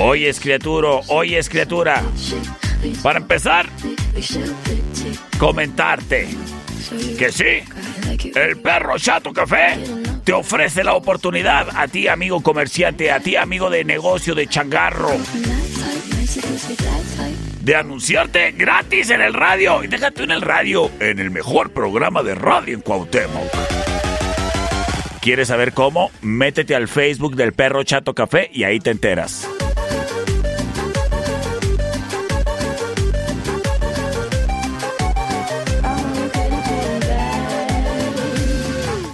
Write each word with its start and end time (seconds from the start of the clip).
Hoy 0.00 0.26
es 0.26 0.38
criatura, 0.38 1.00
hoy 1.08 1.34
es 1.34 1.48
criatura. 1.48 2.04
Para 3.02 3.18
empezar, 3.18 3.68
comentarte 5.38 6.28
que 7.18 7.32
sí, 7.32 7.64
el 8.36 8.58
perro 8.58 8.96
Chato 8.96 9.32
Café 9.32 9.76
te 10.22 10.32
ofrece 10.32 10.84
la 10.84 10.94
oportunidad 10.94 11.66
a 11.74 11.88
ti, 11.88 12.06
amigo 12.06 12.40
comerciante, 12.44 13.10
a 13.10 13.18
ti, 13.18 13.34
amigo 13.34 13.70
de 13.70 13.82
negocio 13.82 14.36
de 14.36 14.46
changarro, 14.46 15.10
de 17.60 17.74
anunciarte 17.74 18.52
gratis 18.52 19.10
en 19.10 19.20
el 19.20 19.34
radio. 19.34 19.82
Y 19.82 19.88
déjate 19.88 20.22
en 20.22 20.30
el 20.30 20.42
radio, 20.42 20.92
en 21.00 21.18
el 21.18 21.32
mejor 21.32 21.72
programa 21.72 22.22
de 22.22 22.36
radio 22.36 22.74
en 22.74 22.82
Cuauhtémoc. 22.82 23.50
¿Quieres 25.20 25.48
saber 25.48 25.72
cómo? 25.72 26.12
Métete 26.22 26.76
al 26.76 26.86
Facebook 26.86 27.34
del 27.34 27.52
perro 27.52 27.82
Chato 27.82 28.14
Café 28.14 28.48
y 28.52 28.62
ahí 28.62 28.78
te 28.78 28.90
enteras. 28.90 29.48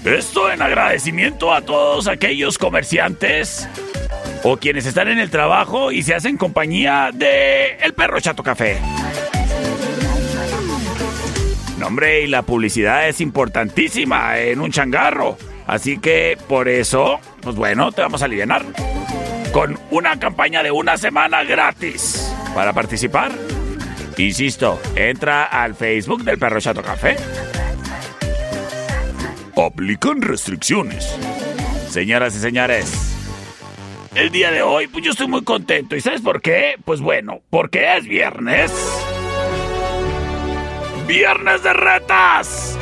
Esto 0.05 0.53
en 0.53 0.61
agradecimiento 0.61 1.55
a 1.55 1.63
todos 1.63 2.09
aquellos 2.09 2.59
comerciantes 2.59 3.67
o 4.43 4.59
quienes 4.59 4.85
están 4.85 5.09
en 5.09 5.19
el 5.19 5.31
trabajo 5.31 5.93
y 5.93 6.03
se 6.03 6.15
hacen 6.15 6.37
compañía 6.37 7.11
de 7.13 7.77
El 7.81 7.95
Perro 7.95 8.21
Chato 8.21 8.43
Café. 8.43 8.79
No, 11.79 11.87
hombre, 11.87 12.21
y 12.23 12.27
la 12.27 12.43
publicidad 12.43 13.09
es 13.09 13.23
importantísima 13.23 14.39
en 14.39 14.61
un 14.61 14.71
changarro. 14.71 15.39
Así 15.67 15.99
que 15.99 16.37
por 16.49 16.69
eso, 16.69 17.19
pues 17.41 17.57
bueno, 17.57 17.91
te 17.91 18.03
vamos 18.03 18.21
a 18.21 18.27
aliviar 18.27 18.63
con 19.53 19.79
una 19.91 20.19
campaña 20.19 20.63
de 20.63 20.71
una 20.71 20.99
semana 20.99 21.45
gratis. 21.45 22.31
Para 22.55 22.75
participar, 22.75 23.33
insisto, 24.19 24.79
entra 24.97 25.45
al 25.45 25.75
Facebook 25.75 26.25
del 26.25 26.39
Perro 26.39 26.61
Chato 26.61 26.83
Café. 26.83 27.17
Aplican 29.57 30.21
restricciones. 30.21 31.17
Señoras 31.89 32.35
y 32.37 32.41
señores, 32.41 33.15
el 34.15 34.31
día 34.31 34.51
de 34.51 34.63
hoy, 34.63 34.87
pues 34.87 35.05
yo 35.05 35.11
estoy 35.11 35.27
muy 35.27 35.43
contento. 35.43 35.97
¿Y 35.97 36.01
sabes 36.01 36.21
por 36.21 36.41
qué? 36.41 36.77
Pues 36.85 37.01
bueno, 37.01 37.41
porque 37.51 37.97
es 37.97 38.05
viernes. 38.05 38.73
¡Viernes 41.07 41.63
de 41.63 41.73
retas! 41.73 42.79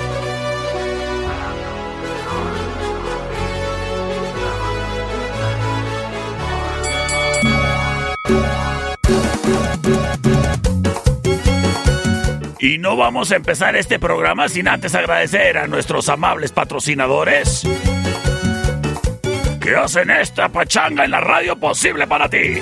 Y 12.62 12.78
no 12.78 12.96
vamos 12.96 13.32
a 13.32 13.36
empezar 13.36 13.74
este 13.74 13.98
programa 13.98 14.48
sin 14.48 14.68
antes 14.68 14.94
agradecer 14.94 15.58
a 15.58 15.66
nuestros 15.66 16.08
amables 16.08 16.52
patrocinadores 16.52 17.66
que 19.60 19.74
hacen 19.74 20.10
esta 20.10 20.48
pachanga 20.48 21.04
en 21.04 21.10
la 21.10 21.20
radio 21.20 21.58
posible 21.58 22.06
para 22.06 22.28
ti. 22.28 22.60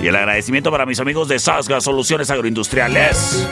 Y 0.00 0.06
el 0.06 0.14
agradecimiento 0.14 0.70
para 0.70 0.86
mis 0.86 1.00
amigos 1.00 1.26
de 1.26 1.40
Sasga 1.40 1.80
Soluciones 1.80 2.30
Agroindustriales. 2.30 3.48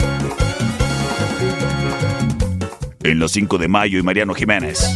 En 3.03 3.19
los 3.19 3.33
5 3.33 3.59
de 3.59 3.67
mayo 3.67 3.99
y 3.99 4.05
Mariano 4.05 4.35
Jiménez. 4.35 4.89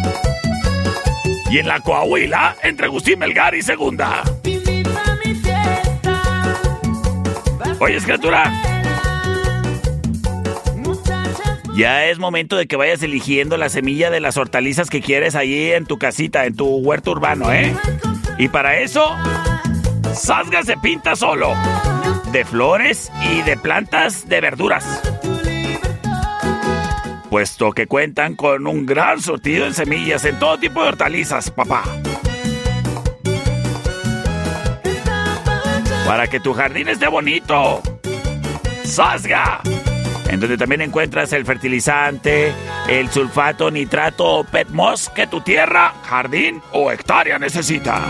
Y 1.51 1.59
en 1.59 1.67
la 1.67 1.81
Coahuila, 1.81 2.59
entre 2.63 2.87
Agustín 2.87 3.19
Melgar 3.19 3.57
y 3.57 3.63
Segunda. 3.63 4.23
Oye, 7.81 7.99
criatura. 7.99 8.72
Ya 11.75 12.05
es 12.07 12.19
momento 12.19 12.57
de 12.57 12.67
que 12.67 12.77
vayas 12.77 13.03
eligiendo 13.03 13.57
la 13.57 13.71
semilla 13.71 14.11
de 14.11 14.21
las 14.21 14.37
hortalizas 14.37 14.91
que 14.91 15.01
quieres 15.01 15.35
allí 15.35 15.73
en 15.73 15.87
tu 15.87 15.99
casita, 15.99 16.45
en 16.45 16.55
tu 16.55 16.67
huerto 16.67 17.13
urbano, 17.13 17.51
¿eh? 17.51 17.75
Y 18.39 18.49
para 18.49 18.79
eso, 18.79 19.17
Sasga 20.15 20.63
se 20.65 20.77
pinta 20.77 21.17
solo. 21.17 21.55
De 22.31 22.45
flores 22.45 23.11
y 23.31 23.41
de 23.43 23.57
plantas 23.57 24.29
de 24.29 24.41
verduras. 24.43 25.01
Puesto 27.31 27.73
que 27.73 27.87
cuentan 27.87 28.37
con 28.37 28.67
un 28.67 28.85
gran 28.85 29.23
surtido 29.23 29.65
en 29.65 29.73
semillas 29.73 30.27
en 30.27 30.39
todo 30.39 30.59
tipo 30.59 30.83
de 30.83 30.89
hortalizas, 30.89 31.51
papá. 31.51 31.85
Para 36.07 36.27
que 36.27 36.39
tu 36.39 36.53
jardín 36.53 36.89
esté 36.89 37.09
bonito. 37.09 37.81
Sasga 38.85 39.63
en 40.33 40.41
donde 40.41 40.57
también 40.57 40.81
encuentras 40.81 41.31
el 41.35 41.45
fertilizante, 41.45 42.55
el 42.89 43.11
sulfato, 43.11 43.71
nitrato 43.71 44.25
o 44.25 44.45
petmos 44.45 45.11
que 45.11 45.27
tu 45.27 45.43
tierra, 45.43 45.93
jardín 46.05 46.63
o 46.73 46.91
hectárea 46.91 47.39
necesita. 47.39 48.01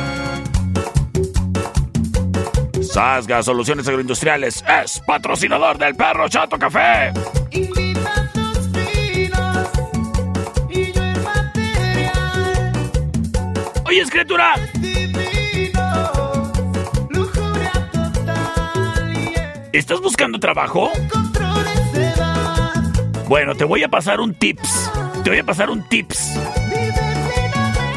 Sasga 2.81 3.43
Soluciones 3.43 3.89
Agroindustriales 3.89 4.65
es 4.85 5.01
patrocinador 5.01 5.77
del 5.79 5.97
Perro 5.97 6.29
Chato 6.29 6.57
Café. 6.57 7.13
Oye, 13.85 14.01
escritura. 14.01 14.55
¿Estás 19.73 20.01
buscando 20.01 20.39
trabajo? 20.39 20.93
Bueno, 23.33 23.55
te 23.55 23.65
voy 23.65 23.83
a 23.83 23.89
pasar 23.89 24.21
un 24.21 24.35
tips. 24.35 24.93
Te 25.25 25.31
voy 25.31 25.39
a 25.39 25.43
pasar 25.43 25.71
un 25.71 25.89
tips. 25.89 26.39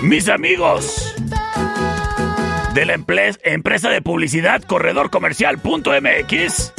Mis 0.01 0.29
amigos 0.29 1.13
de 2.73 2.85
la 2.85 2.93
empresa 2.93 3.89
de 3.89 4.01
publicidad 4.01 4.63
Corredor 4.63 5.09
Comercial.mx 5.09 6.73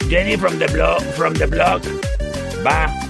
Jenny 0.09 0.37
from 0.37 0.57
the 0.57 0.67
block, 0.67 1.01
from 1.15 1.33
the 1.33 1.47
block. 1.47 1.83
Va. 2.65 3.06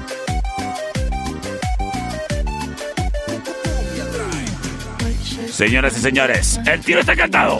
Señoras 5.57 5.97
y 5.97 6.01
señores, 6.01 6.59
el 6.67 6.81
tiro 6.81 6.99
está 6.99 7.15
cantado. 7.15 7.59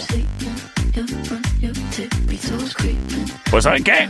Pues 3.49 3.63
¿saben 3.63 3.83
qué? 3.83 4.07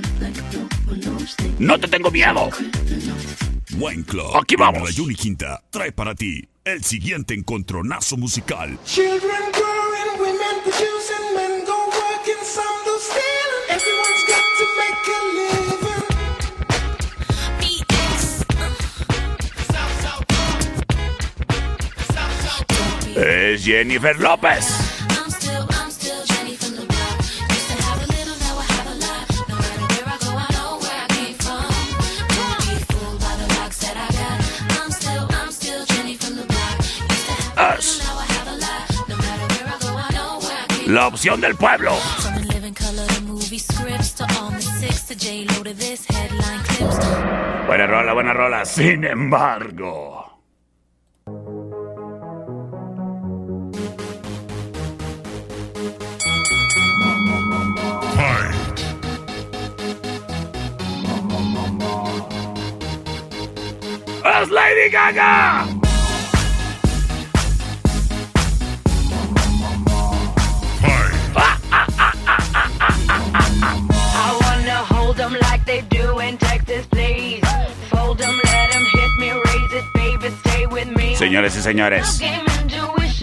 No 1.57 1.80
te 1.80 1.88
tengo 1.88 2.12
miedo. 2.12 2.50
Wine 3.78 4.04
Club. 4.04 4.36
Aquí 4.36 4.57
vamos. 4.57 4.94
La 4.98 5.16
Quinta 5.16 5.63
trae 5.69 5.94
para 5.94 6.13
ti 6.16 6.50
el 6.66 6.84
siguiente 6.84 7.34
encontronazo 7.34 8.18
musical. 8.18 8.78
Es 8.84 9.24
Jennifer 23.68 24.18
López. 24.18 24.66
La 40.86 41.08
opción 41.08 41.42
del 41.42 41.56
pueblo. 41.56 41.92
Buena 47.68 47.88
rola, 47.88 48.13
buena 48.13 48.31
rola. 48.31 48.63
Sin 48.63 49.04
embargo. 49.04 50.26
Lady 64.88 64.94
Gaga! 64.94 65.68
Señores 81.16 81.56
y 81.57 81.62
señores, 81.62 82.22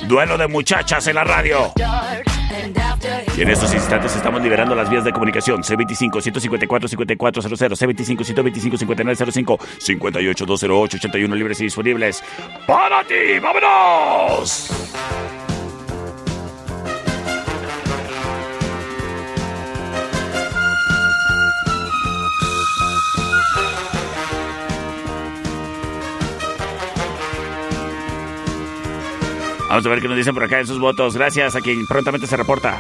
duelo 0.07 0.37
de 0.37 0.49
muchachas 0.49 1.07
en 1.07 1.15
la 1.15 1.25
radio. 1.25 1.73
Y 3.37 3.43
en 3.43 3.51
estos 3.51 3.75
instantes 3.75 4.15
estamos 4.15 4.41
liberando 4.41 4.77
las 4.77 4.89
vías 4.89 5.03
de 5.03 5.13
comunicación. 5.13 5.61
C25-154-5400, 5.63 7.77
C25-125-5905, 7.77 9.59
58-208-81 9.59 11.35
libres 11.35 11.61
y 11.61 11.65
disponibles. 11.65 12.23
¡Para 12.65 13.03
ti! 13.03 13.41
¡Vámonos! 13.43 14.71
Vamos 29.69 29.87
a 29.87 29.89
ver 29.89 30.01
qué 30.01 30.07
nos 30.07 30.17
dicen 30.17 30.35
por 30.35 30.45
acá 30.45 30.61
en 30.61 30.69
sus 30.69 30.79
votos. 30.79 31.17
Gracias 31.17 31.57
a 31.57 31.61
quien 31.61 31.85
prontamente 31.89 32.29
se 32.29 32.37
reporta. 32.37 32.79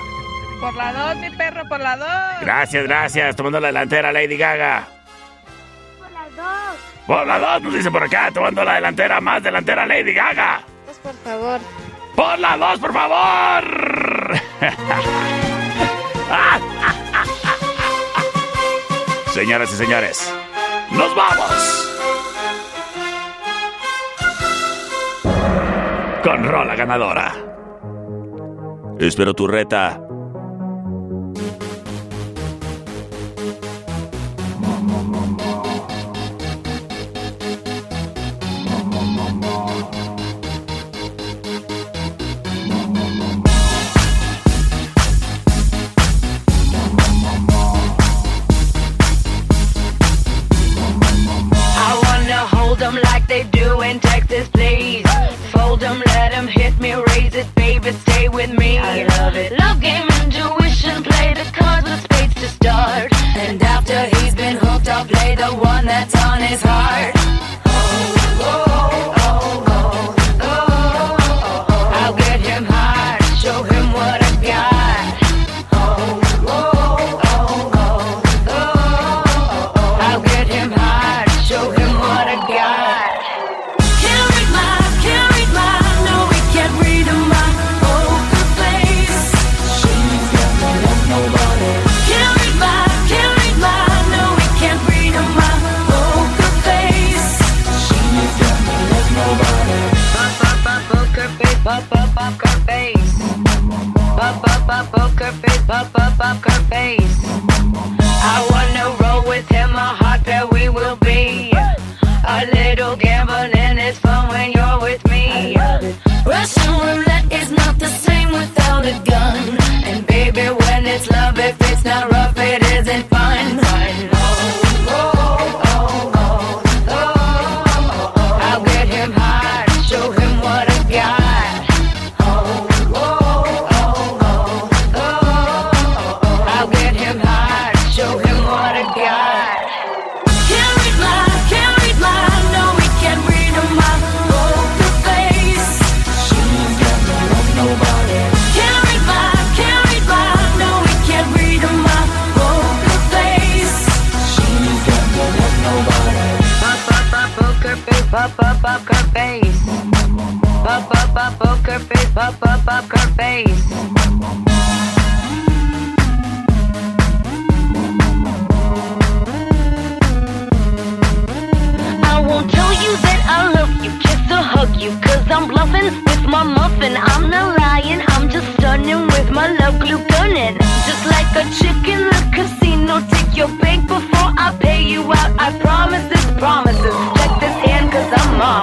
Por 0.64 0.75
la 0.76 0.92
dos, 0.94 1.16
mi 1.16 1.28
perro, 1.28 1.68
por 1.68 1.78
la 1.78 1.94
dos. 1.94 2.40
Gracias, 2.40 2.85
gracias. 2.85 3.37
Tomando 3.37 3.61
la 3.61 3.66
delantera, 3.66 4.11
Lady 4.11 4.38
Gaga. 4.38 4.87
Por 5.99 6.11
la 6.11 6.25
dos. 6.30 6.78
Por 7.06 7.26
la 7.26 7.38
dos, 7.38 7.62
nos 7.62 7.75
dicen 7.75 7.92
por 7.92 8.02
acá. 8.02 8.30
Tomando 8.33 8.64
la 8.64 8.76
delantera, 8.76 9.21
más 9.21 9.42
delantera, 9.42 9.85
Lady 9.85 10.14
Gaga. 10.14 10.62
Pues 10.87 10.97
por 11.00 11.14
favor. 11.16 11.61
Por 12.16 12.38
la 12.38 12.56
dos, 12.56 12.78
por 12.80 12.94
favor. 12.94 14.40
Señoras 19.35 19.71
y 19.71 19.76
señores, 19.76 20.35
nos 20.92 21.14
vamos. 21.14 21.90
con 26.23 26.42
rola 26.42 26.75
ganadora. 26.75 27.35
Espero 28.99 29.35
tu 29.35 29.47
reta. 29.47 30.00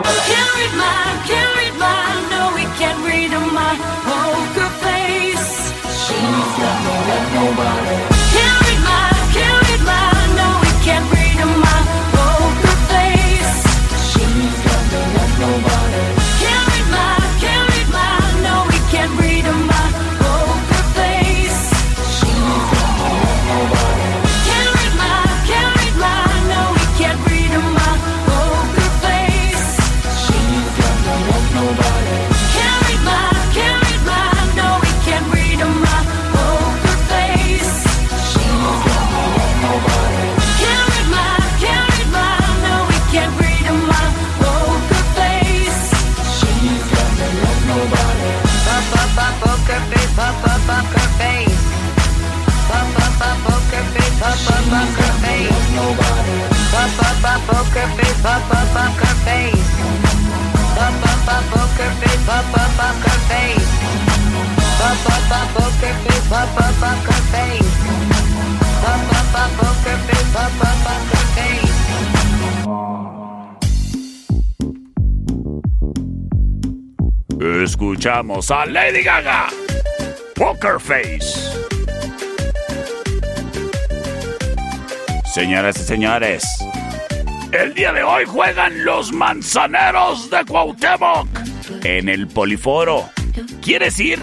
I'm 0.03 0.50
poker 57.51 57.87
face, 57.97 58.19
pop 58.23 58.51
up 58.51 58.75
her 59.03 59.15
face. 59.27 59.69
Pop 60.75 60.95
poker 61.51 61.91
face, 61.99 62.23
pop 62.25 62.55
up 62.63 62.79
her 63.05 63.19
face. 63.29 63.71
Poker 64.79 65.95
face, 66.03 66.25
pop 66.31 66.57
up 66.59 67.05
her 67.07 67.21
face. 67.33 67.75
Poker 69.59 69.99
face, 70.07 70.29
pop 70.33 70.61
up 70.69 70.85
her 70.87 71.25
face. 71.35 71.81
Escuchamos 77.63 78.51
a 78.51 78.65
Lady 78.65 79.03
Gaga. 79.03 79.47
Poker 80.35 80.79
Face. 80.79 81.51
Señoras 85.25 85.77
y 85.77 85.83
señores, 85.83 86.43
el 87.51 87.73
día 87.73 87.91
de 87.91 88.03
hoy 88.03 88.25
juegan 88.25 88.85
los 88.85 89.11
manzaneros 89.11 90.29
de 90.29 90.45
Cuauhtémoc 90.45 91.27
en 91.83 92.09
el 92.09 92.27
Poliforo. 92.27 93.09
¿Quieres 93.61 93.99
ir? 93.99 94.19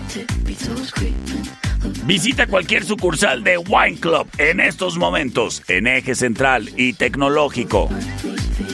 Visita 2.04 2.46
cualquier 2.46 2.84
sucursal 2.84 3.44
de 3.44 3.58
Wine 3.58 3.98
Club 4.00 4.28
en 4.38 4.60
estos 4.60 4.96
momentos 4.96 5.62
en 5.68 5.86
Eje 5.86 6.14
Central 6.14 6.70
y 6.76 6.94
Tecnológico. 6.94 7.90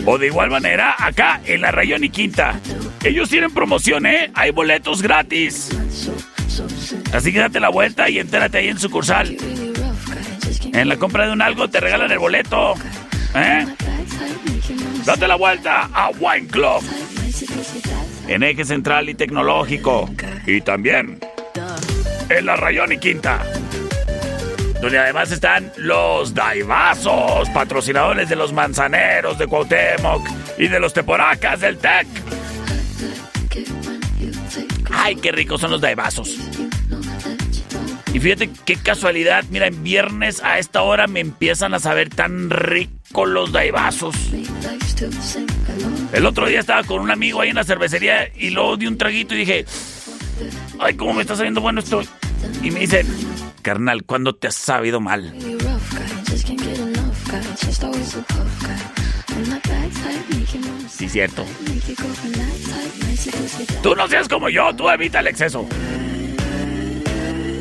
O 0.07 0.19
de 0.19 0.27
igual 0.27 0.51
manera, 0.51 0.95
acá 0.99 1.41
en 1.45 1.61
la 1.61 1.71
Rayón 1.71 2.05
y 2.05 2.11
Quinta. 2.11 2.61
Ellos 3.03 3.29
tienen 3.29 3.53
promoción, 3.53 4.07
¿eh? 4.07 4.31
Hay 4.35 4.51
boletos 4.51 5.03
gratis. 5.03 5.71
Así 7.13 7.33
que 7.33 7.41
date 7.41 7.61
la 7.61 7.71
vuelta 7.71 8.09
y 8.09 8.19
entérate 8.19 8.59
ahí 8.59 8.69
en 8.69 8.79
sucursal. 8.79 9.37
En 10.73 10.89
la 10.89 10.97
compra 10.97 11.27
de 11.27 11.33
un 11.33 11.43
algo 11.43 11.69
te 11.69 11.81
regalan 11.81 12.11
el 12.11 12.19
boleto. 12.19 12.75
¿Eh? 13.35 13.67
Date 15.05 15.29
la 15.29 15.37
vuelta 15.37 15.91
a 15.93 16.11
Wine 16.19 16.47
Club. 16.49 16.83
En 18.27 18.43
Eje 18.43 18.65
Central 18.65 19.09
y 19.11 19.15
Tecnológico. 19.15 20.09
Y 20.47 20.63
también 20.63 21.19
en 22.31 22.47
la 22.47 22.57
Rayón 22.57 22.93
y 22.93 22.99
Quinta. 22.99 23.45
Donde 24.81 24.99
además 24.99 25.31
están 25.31 25.71
los 25.77 26.35
Daibazos, 26.35 27.51
patrocinadores 27.51 28.29
de 28.29 28.37
los 28.37 28.53
manzaneros 28.53 29.39
de 29.39 29.47
Cuauhtémoc 29.47 30.27
y 30.59 30.69
de 30.69 30.81
los 30.81 30.95
teporacas 30.95 31.61
del 31.61 31.77
TEC. 31.79 32.07
Ay, 34.91 35.17
qué 35.17 35.33
ricos 35.33 35.61
son 35.61 35.71
los 35.71 35.81
Daibazos. 35.81 36.39
Y 38.15 38.21
fíjate 38.21 38.49
qué 38.65 38.77
casualidad, 38.77 39.45
mira, 39.51 39.67
en 39.67 39.83
viernes 39.83 40.43
a 40.43 40.59
esta 40.59 40.83
hora 40.83 41.07
me 41.09 41.21
empiezan 41.21 41.75
a 41.75 41.81
saber 41.81 42.11
tan 42.11 42.49
ricos 42.49 43.29
los 43.29 43.53
Daibazos. 43.53 44.15
El 46.13 46.27
otro 46.27 46.47
día 46.47 46.61
estaba 46.61 46.83
con 46.85 47.01
un 47.01 47.11
amigo 47.11 47.41
ahí 47.41 47.51
en 47.51 47.57
la 47.57 47.65
cervecería 47.65 48.31
y 48.37 48.51
luego 48.51 48.77
di 48.77 48.87
un 48.87 48.97
traguito 48.97 49.35
y 49.35 49.39
dije, 49.39 49.65
ay, 50.79 50.95
cómo 50.95 51.15
me 51.15 51.23
está 51.23 51.37
sabiendo 51.37 51.61
bueno 51.61 51.81
esto. 51.81 52.03
Y 52.63 52.71
me 52.71 52.81
dice, 52.81 53.05
carnal, 53.63 54.05
¿cuándo 54.05 54.35
te 54.35 54.49
has 54.49 54.55
sabido 54.55 55.01
mal? 55.01 55.35
Sí, 60.89 61.09
cierto. 61.09 61.45
Tú 63.83 63.95
no 63.97 64.09
seas 64.09 64.29
como 64.29 64.49
yo, 64.49 64.75
tú 64.75 64.89
evita 64.89 65.21
el 65.21 65.27
exceso. 65.27 65.67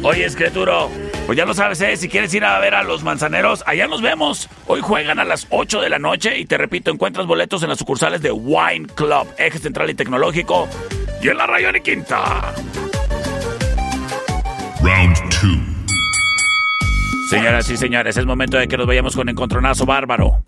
Oye, 0.04 0.26
escrituro, 0.26 0.92
pues 1.26 1.38
ya 1.38 1.46
lo 1.46 1.54
sabes, 1.54 1.80
¿eh? 1.82 1.96
Si 1.98 2.10
quieres 2.10 2.34
ir 2.34 2.44
a 2.44 2.60
ver 2.60 2.76
a 2.76 2.84
los 2.84 3.04
manzaneros, 3.04 3.64
allá 3.66 3.88
nos 3.88 4.02
vemos. 4.02 4.50
Hoy 4.68 4.82
juegan 4.82 5.20
a 5.20 5.26
las 5.26 5.48
8 5.50 5.82
de 5.82 5.90
la 5.90 6.00
noche 6.00 6.38
y 6.38 6.46
te 6.46 6.58
repito, 6.58 6.92
encuentras 6.92 7.26
boletos 7.26 7.64
en 7.64 7.70
las 7.70 7.80
sucursales 7.80 8.22
de 8.22 8.32
Wine 8.32 8.88
Club, 8.88 9.28
Eje 9.38 9.60
Central 9.60 9.90
y 9.90 9.94
Tecnológico 9.94 10.68
y 11.22 11.30
en 11.30 11.38
la 11.38 11.48
Rayón 11.48 11.78
y 11.78 11.82
Quinta. 11.82 12.54
Round 14.82 15.18
2. 15.18 15.74
Señoras 17.30 17.70
y 17.70 17.78
señores, 17.78 18.18
es 18.18 18.26
momento 18.26 18.58
de 18.58 18.68
que 18.68 18.78
nos 18.78 18.86
vayamos 18.86 19.16
con 19.16 19.30
Encontronazo 19.30 19.86
Bárbaro. 19.86 20.44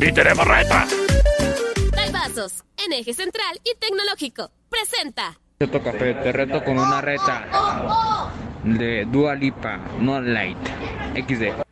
Y 0.00 0.10
tenemos 0.12 0.46
reta. 0.46 0.86
Daibazos, 1.92 2.64
en 2.78 2.92
eje 2.94 3.12
central 3.12 3.60
y 3.62 3.78
tecnológico. 3.78 4.50
Presenta. 4.68 5.38
Reto 5.60 5.82
café, 5.82 6.14
te 6.14 6.32
reto 6.32 6.64
con 6.64 6.78
una 6.78 7.00
reta 7.00 8.32
de 8.64 9.04
Dua 9.06 9.34
Lipa, 9.34 9.78
no 10.00 10.20
light. 10.20 10.56
XD. 11.14 11.64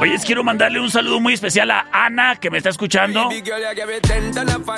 Oye, 0.00 0.16
quiero 0.24 0.44
mandarle 0.44 0.80
un 0.80 0.90
saludo 0.90 1.20
muy 1.20 1.34
especial 1.34 1.70
a 1.70 1.86
Ana, 1.92 2.36
que 2.36 2.50
me 2.50 2.58
está 2.58 2.70
escuchando. 2.70 3.28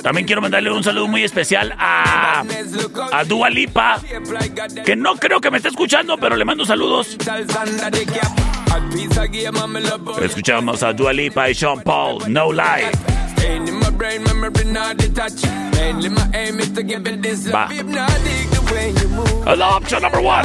También 0.03 0.27
quiero 0.27 0.41
mandarle 0.41 0.71
un 0.71 0.85
saludo 0.85 1.09
muy 1.09 1.25
especial 1.25 1.75
a, 1.79 2.45
a 3.13 3.25
Dua 3.25 3.51
Lipa, 3.51 4.01
que 4.85 4.97
no 4.97 5.17
creo 5.17 5.41
que 5.41 5.51
me 5.51 5.57
esté 5.57 5.69
escuchando, 5.69 6.17
pero 6.19 6.37
le 6.37 6.45
mando 6.45 6.65
saludos. 6.65 7.17
Escuchamos 10.23 10.83
a 10.83 10.93
Dua 10.93 11.13
Lipa 11.13 11.49
y 11.51 11.55
Sean 11.55 11.81
Paul, 11.83 12.23
No 12.29 12.53
Lie. 12.53 12.91
Va. 17.53 17.69
La 19.57 19.77
opción 19.77 20.03
number 20.03 20.21
one. 20.25 20.45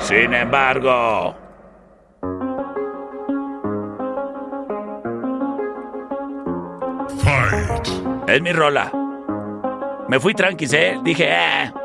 Sin 0.00 0.34
embargo. 0.34 1.34
Fight. 7.22 7.88
Es 8.28 8.42
mi 8.42 8.52
rola. 8.52 8.90
Me 10.08 10.20
fui 10.20 10.34
tranqui, 10.34 10.66
¿eh? 10.72 10.98
Dije, 11.02 11.28
eh. 11.30 11.83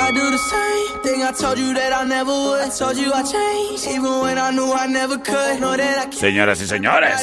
I 0.00 0.12
do 0.12 0.30
the 0.30 0.38
same 0.38 1.02
thing 1.02 1.22
I 1.22 1.32
told 1.32 1.58
you 1.58 1.74
that 1.74 1.92
I 1.92 2.04
never 2.04 2.32
would. 2.32 2.62
I 2.62 2.68
told 2.70 2.96
you 2.96 3.12
I 3.12 3.22
changed, 3.22 3.86
even 3.86 4.20
when 4.22 4.38
I 4.38 4.50
knew 4.50 4.72
I 4.72 4.86
never 4.86 5.18
could. 5.18 5.60
Know 5.60 5.76
that 5.76 5.98
I 5.98 6.04
can't. 6.04 6.14
Señoras 6.14 6.60
y 6.60 6.66
señores, 6.66 7.20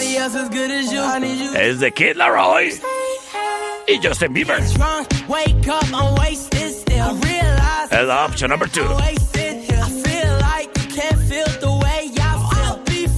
es 1.55 1.79
de 1.79 1.91
Kid 1.91 2.15
Laroi 2.15 2.79
y 3.87 3.99
Justin 4.01 4.33
Bieber. 4.33 4.59
Wake 5.27 5.67
up, 5.67 5.83
I'm 5.93 6.15
wasted 6.15 6.71
still. 6.71 7.15
Realize 7.21 7.91
es 7.91 8.07
la 8.07 8.25
opción 8.25 8.51
number 8.51 8.69
two. 8.69 8.85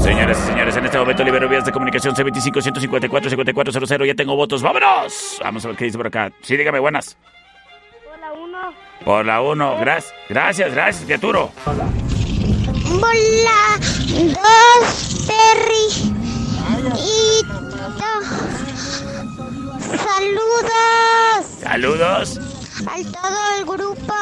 Señoras 0.01 0.38
y 0.39 0.48
señores, 0.48 0.75
en 0.78 0.86
este 0.86 0.98
momento 0.98 1.24
libero 1.24 1.50
vías 1.50 1.66
de 1.66 1.72
comunicación 1.72 2.16
C25-154-5400. 2.16 4.06
Ya 4.08 4.16
tengo 4.16 4.36
votos. 4.36 4.62
¡Vámonos! 4.62 5.39
Vamos 5.44 5.66
a 5.66 5.68
ver 5.68 5.78
qué 5.78 5.86
dice 5.86 5.98
por 5.98 6.08
acá. 6.08 6.32
Sí, 6.42 6.58
dígame, 6.58 6.80
buenas. 6.80 7.18
Por 9.06 9.26
la 9.26 9.42
1, 9.42 9.78
gracias, 9.80 10.14
gracias, 10.28 10.72
gracias, 10.74 11.06
criaturo. 11.06 11.52
Hola. 11.66 11.86
Hola, 13.02 13.80
dos, 14.34 15.28
Terry. 15.28 16.10
Y 16.98 17.46
Saludos. 19.98 21.46
Saludos. 21.62 22.40
Al 22.88 23.12
todo 23.12 23.38
el 23.58 23.66
grupo. 23.66 24.14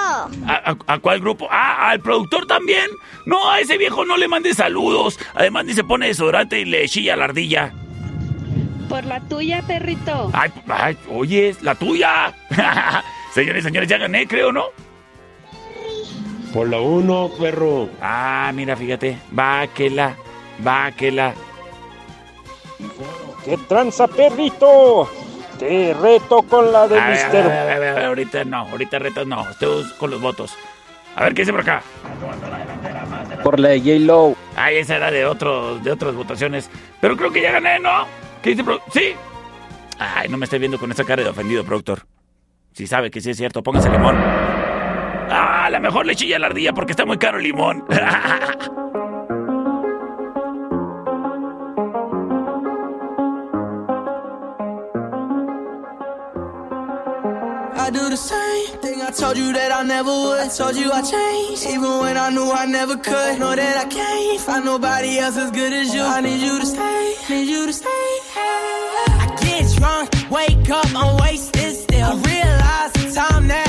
¿A, 0.48 1.00
cuál 1.00 1.20
grupo? 1.20 1.48
Ah, 1.51 1.89
al 1.89 2.00
productor 2.00 2.46
también. 2.48 2.89
No, 3.25 3.50
a 3.50 3.60
ese 3.60 3.77
viejo 3.77 4.06
no 4.06 4.18
le 4.18 4.27
mande 4.27 4.54
saludos. 4.54 5.20
Además 5.34 5.66
ni 5.66 5.74
se 5.74 5.84
pone 5.84 6.08
desodorante 6.08 6.60
y 6.60 6.66
le 6.66 6.88
chilla 6.88 7.16
la 7.16 7.25
ardilla. 7.25 7.74
Por 8.90 9.05
la 9.05 9.20
tuya, 9.22 9.62
perrito. 9.68 10.31
Ay, 10.33 10.51
ay 10.68 10.98
oye, 11.10 11.55
la 11.62 11.75
tuya. 11.75 12.33
Señores, 13.37 13.63
señores, 13.63 13.87
ya 13.87 14.00
gané, 14.00 14.25
creo, 14.25 14.51
¿no? 14.51 14.69
Por 16.51 16.69
la 16.69 16.79
uno, 16.79 17.29
perro. 17.39 17.87
Ah, 18.01 18.51
mira, 18.51 18.75
fíjate. 18.75 19.19
Váquela, 19.29 20.15
váquela. 20.57 21.35
¿Qué 23.45 23.55
tranza, 23.69 24.07
perrito? 24.07 25.07
Te 25.59 25.93
reto 25.93 26.41
con 26.41 26.71
la 26.71 26.87
de 26.87 27.00
Mister. 27.00 28.05
ahorita 28.05 28.43
no, 28.43 28.67
ahorita 28.71 28.97
retos 28.97 29.27
no. 29.27 29.47
Estoy 29.47 29.85
con 30.00 30.09
los 30.09 30.19
votos. 30.19 30.55
A 31.15 31.23
ver, 31.23 31.35
¿qué 31.35 31.43
dice 31.43 31.51
por 31.51 31.61
acá? 31.61 31.83
Por 33.43 33.59
la 33.59 33.69
de 33.69 33.81
J-Lo. 33.81 34.35
Ay, 34.55 34.77
esa 34.77 34.95
era 34.95 35.11
de, 35.11 35.27
otros, 35.27 35.83
de 35.83 35.91
otras 35.91 36.15
votaciones. 36.15 36.71
Pero 37.00 37.15
creo 37.15 37.31
que 37.31 37.43
ya 37.43 37.51
gané, 37.51 37.77
¿no? 37.77 38.07
¿Qué 38.41 38.55
dice, 38.55 38.63
Sí. 38.91 39.13
Ay, 40.00 40.27
no 40.27 40.39
me 40.39 40.45
esté 40.45 40.57
viendo 40.57 40.79
con 40.79 40.91
esa 40.91 41.03
cara 41.03 41.21
de 41.21 41.29
ofendido, 41.29 41.63
productor. 41.63 42.17
Si 42.77 42.85
sabe 42.85 43.09
que 43.09 43.22
sí 43.22 43.31
es 43.31 43.37
cierto, 43.37 43.63
póngase 43.63 43.90
limón. 43.90 44.16
Ah, 44.16 45.66
a 45.66 45.70
lo 45.72 45.79
mejor 45.79 46.05
le 46.05 46.16
chilla 46.16 46.37
la 46.37 46.46
ardilla 46.46 46.74
porque 46.74 46.92
está 46.92 47.07
muy 47.07 47.18
caro 47.18 47.40
el 47.40 47.46
limón. 47.46 47.83
I 47.90 47.96
do 57.90 58.09
the 58.11 58.16
same 58.16 58.77
thing 58.83 59.01
I 59.01 59.09
told 59.09 59.37
you 59.37 59.51
that 59.53 59.72
I 59.72 59.81
never 59.81 60.11
would. 60.11 60.51
Told 60.55 60.75
you 60.75 60.92
I 60.92 61.01
changed, 61.01 61.66
even 61.66 61.98
when 62.00 62.16
I 62.16 62.29
knew 62.29 62.51
I 62.51 62.68
never 62.68 62.96
could. 62.96 63.40
Know 63.40 63.55
that 63.55 63.77
I 63.77 63.85
can't 63.85 64.40
find 64.40 64.66
nobody 64.66 65.18
else 65.18 65.35
as 65.35 65.50
good 65.50 65.74
as 65.74 65.96
you. 65.96 66.03
I 66.03 66.22
need 66.22 66.42
you 66.42 66.59
to 66.59 66.66
stay, 66.68 67.16
need 67.27 67.50
you 67.50 67.66
to 67.66 67.74
stay. 67.74 67.90
I 67.90 69.35
get 69.42 69.66
drunk, 69.77 70.11
wake 70.29 70.70
up, 70.70 70.85
I'm 70.94 71.18
wasted. 71.18 71.56
I 72.07 72.13
realize 72.13 72.93
the 72.93 73.20
time 73.20 73.50
that 73.50 73.67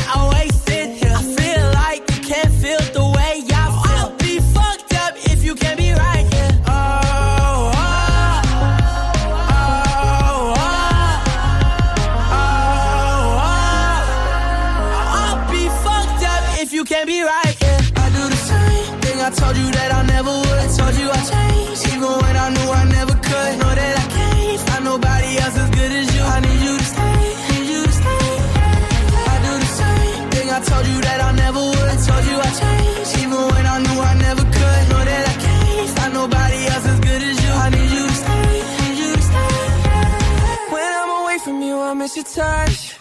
miss 42.08 42.16
your 42.16 42.24
touch. 42.24 42.97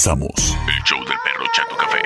Regresamos. 0.00 0.56
El 0.66 0.84
show 0.84 0.98
del 1.00 1.18
perro 1.24 1.44
Chato 1.52 1.76
Café. 1.76 1.98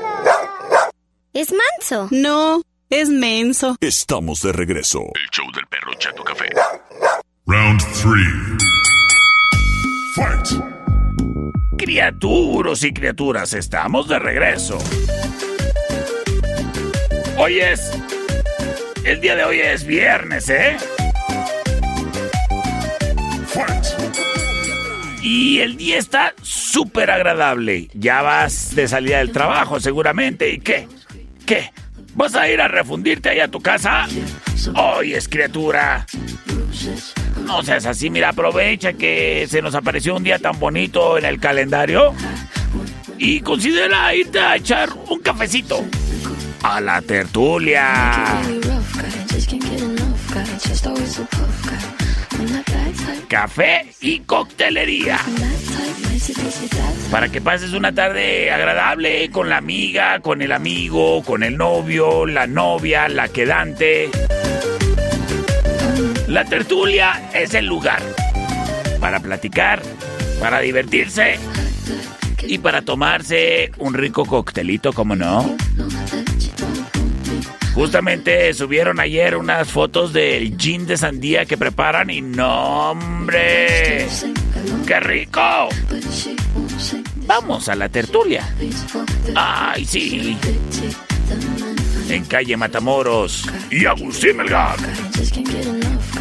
Es 1.32 1.52
manso. 1.52 2.08
No, 2.10 2.62
es 2.90 3.08
menso. 3.08 3.76
Estamos 3.80 4.40
de 4.42 4.52
regreso. 4.52 5.00
El 5.14 5.30
show 5.30 5.46
del 5.52 5.66
perro 5.66 5.94
Chato 5.98 6.24
Café. 6.24 6.48
Round 7.46 7.80
3. 7.80 8.14
Fight. 10.16 10.62
Criaturos 11.78 12.82
y 12.82 12.92
criaturas, 12.92 13.52
estamos 13.52 14.08
de 14.08 14.18
regreso. 14.18 14.78
Hoy 17.38 17.60
es... 17.60 17.92
El 19.04 19.20
día 19.20 19.36
de 19.36 19.44
hoy 19.44 19.60
es 19.60 19.84
viernes, 19.84 20.48
¿eh? 20.48 20.76
Y 25.24 25.60
el 25.60 25.78
día 25.78 25.96
está 25.96 26.34
súper 26.42 27.10
agradable. 27.10 27.88
Ya 27.94 28.20
vas 28.20 28.74
de 28.74 28.86
salida 28.86 29.18
del 29.18 29.32
trabajo 29.32 29.80
seguramente. 29.80 30.50
¿Y 30.50 30.58
qué? 30.58 30.86
¿Qué? 31.46 31.72
¿Vas 32.14 32.34
a 32.34 32.46
ir 32.50 32.60
a 32.60 32.68
refundirte 32.68 33.30
ahí 33.30 33.40
a 33.40 33.48
tu 33.48 33.58
casa? 33.62 34.06
Hoy 34.76 35.14
es 35.14 35.26
criatura. 35.26 36.04
No 37.46 37.62
seas 37.62 37.86
así, 37.86 38.10
mira, 38.10 38.28
aprovecha 38.28 38.92
que 38.92 39.46
se 39.48 39.62
nos 39.62 39.74
apareció 39.74 40.14
un 40.14 40.24
día 40.24 40.38
tan 40.38 40.60
bonito 40.60 41.16
en 41.16 41.24
el 41.24 41.40
calendario 41.40 42.12
y 43.16 43.40
considera 43.40 44.14
irte 44.14 44.40
a 44.40 44.56
echar 44.56 44.90
un 45.08 45.20
cafecito 45.20 45.86
a 46.62 46.82
la 46.82 47.00
tertulia. 47.00 48.42
Café 53.28 53.86
y 54.00 54.20
coctelería. 54.20 55.18
Para 57.10 57.28
que 57.28 57.40
pases 57.40 57.72
una 57.72 57.94
tarde 57.94 58.50
agradable 58.50 59.30
con 59.30 59.48
la 59.48 59.58
amiga, 59.58 60.20
con 60.20 60.42
el 60.42 60.52
amigo, 60.52 61.22
con 61.22 61.42
el 61.42 61.56
novio, 61.56 62.26
la 62.26 62.46
novia, 62.46 63.08
la 63.08 63.28
quedante. 63.28 64.10
La 66.28 66.44
tertulia 66.44 67.30
es 67.32 67.54
el 67.54 67.66
lugar 67.66 68.02
para 69.00 69.20
platicar, 69.20 69.82
para 70.40 70.60
divertirse 70.60 71.38
y 72.42 72.58
para 72.58 72.82
tomarse 72.82 73.70
un 73.78 73.94
rico 73.94 74.24
coctelito, 74.24 74.92
como 74.92 75.14
no. 75.16 75.56
Justamente 77.74 78.54
subieron 78.54 79.00
ayer 79.00 79.36
unas 79.36 79.68
fotos 79.68 80.12
del 80.12 80.56
gin 80.56 80.86
de 80.86 80.96
sandía 80.96 81.44
que 81.44 81.56
preparan 81.56 82.08
y 82.08 82.22
no, 82.22 82.96
qué 84.86 85.00
rico. 85.00 85.68
Vamos 87.26 87.68
a 87.68 87.74
la 87.74 87.88
tertulia. 87.88 88.54
Ay, 89.34 89.84
sí. 89.84 90.38
En 92.08 92.24
calle 92.26 92.56
Matamoros 92.56 93.50
y 93.70 93.86
Agustín 93.86 94.36
Melgar. 94.36 94.76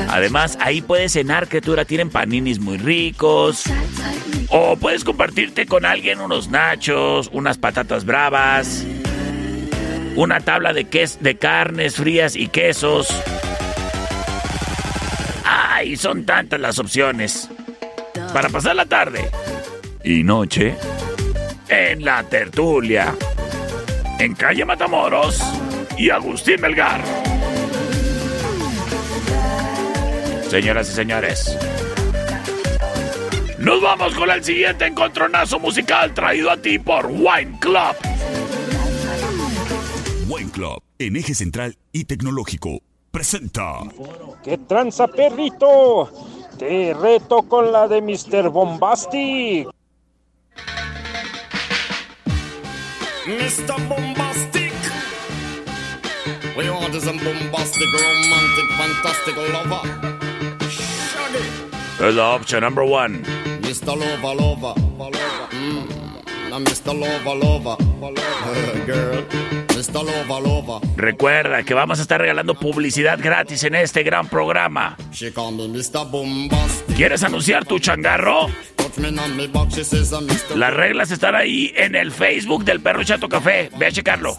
Además, 0.09 0.57
ahí 0.59 0.81
puedes 0.81 1.13
cenar, 1.13 1.47
criatura. 1.49 1.85
Tienen 1.85 2.09
paninis 2.09 2.59
muy 2.59 2.77
ricos. 2.77 3.63
O 4.49 4.75
puedes 4.77 5.03
compartirte 5.03 5.65
con 5.65 5.85
alguien 5.85 6.19
unos 6.19 6.49
nachos, 6.49 7.29
unas 7.33 7.57
patatas 7.57 8.05
bravas, 8.05 8.85
una 10.15 10.39
tabla 10.39 10.73
de, 10.73 10.85
ques 10.85 11.17
de 11.21 11.37
carnes 11.37 11.95
frías 11.95 12.35
y 12.35 12.47
quesos. 12.47 13.07
¡Ay! 15.43 15.95
Son 15.97 16.25
tantas 16.25 16.59
las 16.59 16.79
opciones. 16.79 17.49
Para 18.33 18.49
pasar 18.49 18.75
la 18.75 18.85
tarde 18.85 19.29
y 20.03 20.23
noche 20.23 20.75
en 21.69 22.03
la 22.03 22.23
tertulia. 22.23 23.15
En 24.19 24.35
calle 24.35 24.65
Matamoros 24.65 25.39
y 25.97 26.09
Agustín 26.09 26.61
Melgar. 26.61 27.01
Señoras 30.49 30.89
y 30.89 30.93
señores, 30.93 31.57
nos 33.57 33.81
vamos 33.81 34.13
con 34.13 34.29
el 34.29 34.43
siguiente 34.43 34.85
encontronazo 34.85 35.59
musical 35.59 36.13
traído 36.13 36.51
a 36.51 36.57
ti 36.57 36.77
por 36.77 37.07
Wine 37.07 37.57
Club. 37.59 38.12
Club, 40.53 40.83
en 40.99 41.15
eje 41.15 41.33
central 41.33 41.75
y 41.91 42.03
tecnológico, 42.05 42.79
presenta. 43.09 43.79
¡Qué 44.43 44.59
tranza, 44.59 45.07
perrito! 45.07 46.11
Te 46.59 46.93
reto 46.93 47.41
con 47.41 47.71
la 47.71 47.87
de 47.87 48.03
Mr. 48.03 48.49
Bombastic. 48.49 49.67
Mr. 53.25 53.87
Bombastic. 53.89 54.73
We 56.55 56.69
want 56.69 56.93
is 56.93 57.07
a 57.07 57.13
bombastic, 57.13 57.91
romantic, 57.91 58.67
fantastic 58.77 59.35
lover. 59.35 60.13
There's 61.97 62.17
option 62.19 62.61
number 62.61 62.85
one. 62.85 63.23
Mr. 63.63 63.97
Lover, 63.97 64.35
lover, 64.35 64.79
lover. 64.99 65.47
Mm. 65.49 66.49
Now 66.51 66.59
Mr. 66.59 66.93
Lover, 66.93 67.33
lover, 67.33 67.75
lover. 67.99 68.85
Girl. 68.85 69.62
Recuerda 70.95 71.63
que 71.63 71.73
vamos 71.73 71.99
a 71.99 72.01
estar 72.03 72.19
regalando 72.19 72.55
publicidad 72.55 73.19
gratis 73.21 73.63
en 73.63 73.75
este 73.75 74.03
gran 74.03 74.27
programa. 74.27 74.97
¿Quieres 76.95 77.23
anunciar 77.23 77.65
tu 77.65 77.79
changarro? 77.79 78.47
Las 80.55 80.73
reglas 80.73 81.11
están 81.11 81.35
ahí 81.35 81.73
en 81.75 81.95
el 81.95 82.11
Facebook 82.11 82.63
del 82.63 82.79
Perro 82.79 83.03
Chato 83.03 83.27
Café. 83.27 83.69
Ve 83.77 83.87
a 83.87 83.91
checarlo. 83.91 84.37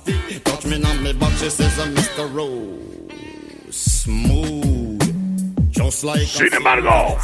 Sin 6.27 6.55
embargo, 6.55 7.19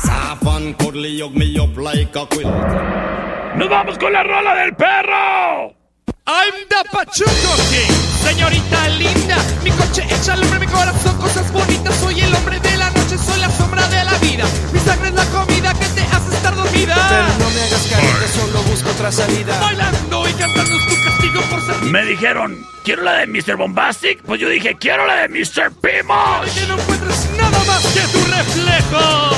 nos 3.56 3.68
vamos 3.68 3.98
con 3.98 4.12
la 4.12 4.22
rola 4.22 4.54
del 4.56 4.74
perro. 4.74 5.80
I'm 6.26 6.52
the 6.68 6.85
Pachuco 6.92 7.56
King, 7.70 7.92
señorita 8.22 8.88
linda. 8.90 9.37
Mi 9.64 9.70
coche 9.70 10.06
echa 10.09 10.35
al 10.35 10.42
hombre, 10.42 10.61
mi 10.61 10.66
corazón, 10.66 11.16
cosas 11.18 11.50
bonitas. 11.50 11.94
Soy 11.96 12.20
el 12.20 12.35
hombre 12.35 12.61
de 12.61 12.76
la 12.76 12.90
noche, 12.90 13.16
soy 13.18 13.40
la 13.40 13.50
sombra 13.50 13.87
de 13.88 14.04
la 14.04 14.14
vida. 14.18 14.44
Mi 14.72 14.80
sangre 14.80 15.09
es 15.09 15.14
la 15.14 15.24
comida 15.26 15.72
que 15.74 15.87
te 15.87 16.02
hace 16.02 16.37
estar 16.37 16.54
dormida. 16.54 16.94
Pero 17.09 17.44
no 17.44 17.50
me 17.50 17.62
hagas 17.62 17.87
carita, 17.88 18.28
solo 18.35 18.62
busco 18.64 18.90
otra 18.90 19.11
salida. 19.11 19.59
Bailando 19.61 20.28
y 20.28 20.33
cantando 20.35 20.76
es 20.76 20.87
tu 20.87 21.04
castigo 21.04 21.42
por 21.42 21.64
ser 21.64 21.83
Me 21.90 22.04
dijeron, 22.04 22.66
¿quiero 22.85 23.02
la 23.02 23.12
de 23.14 23.26
Mr. 23.26 23.56
Bombastic? 23.56 24.22
Pues 24.22 24.40
yo 24.40 24.48
dije, 24.48 24.76
quiero 24.76 25.06
la 25.06 25.26
de 25.26 25.28
Mr. 25.28 25.72
Pimos. 25.80 26.50
que 26.54 26.66
no 26.66 26.78
encuentres 26.78 27.28
nada 27.37 27.64
más 27.64 27.87
que 27.87 28.00
tu 28.00 28.24
reflejo. 28.24 29.37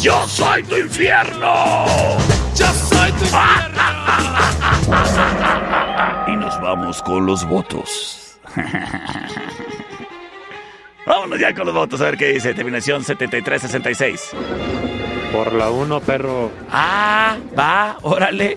Yo 0.00 0.26
soy 0.28 0.62
tu 0.64 0.76
infierno. 0.76 1.84
Yo 2.54 2.66
soy 2.88 3.12
tu 3.12 3.24
nos 4.90 5.69
vamos 6.60 7.02
con 7.02 7.26
los 7.26 7.44
votos. 7.46 8.38
Vámonos 11.06 11.38
ya 11.40 11.54
con 11.54 11.66
los 11.66 11.74
votos 11.74 12.00
a 12.00 12.04
ver 12.04 12.16
qué 12.16 12.32
dice. 12.32 12.54
Terminación 12.54 13.02
7366. 13.02 14.30
Por 15.32 15.52
la 15.52 15.70
1, 15.70 16.00
perro. 16.00 16.50
Ah, 16.70 17.36
va, 17.58 17.96
órale. 18.02 18.56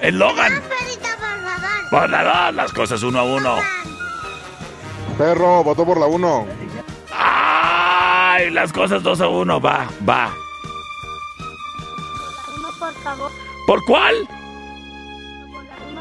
El 0.00 0.18
Logan. 0.18 0.62
Por 1.90 2.10
la 2.10 2.24
dos, 2.24 2.54
las 2.54 2.72
cosas 2.72 3.02
uno 3.02 3.20
a 3.20 3.22
uno. 3.22 3.56
Perro, 5.16 5.64
votó 5.64 5.86
por 5.86 5.98
la 5.98 6.06
1. 6.06 6.46
Ay, 7.12 8.50
las 8.50 8.72
cosas 8.72 9.02
dos 9.02 9.20
a 9.20 9.28
uno. 9.28 9.60
Va, 9.60 9.88
va. 10.06 10.34
Por 12.78 12.94
favor. 13.02 13.30
¿Por 13.66 13.84
cuál? 13.84 14.28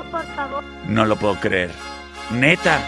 Uno, 0.06 0.12
por 0.12 0.26
favor. 0.36 0.64
No 0.88 1.06
lo 1.06 1.16
puedo 1.16 1.40
creer. 1.40 1.72
Neta. 2.32 2.80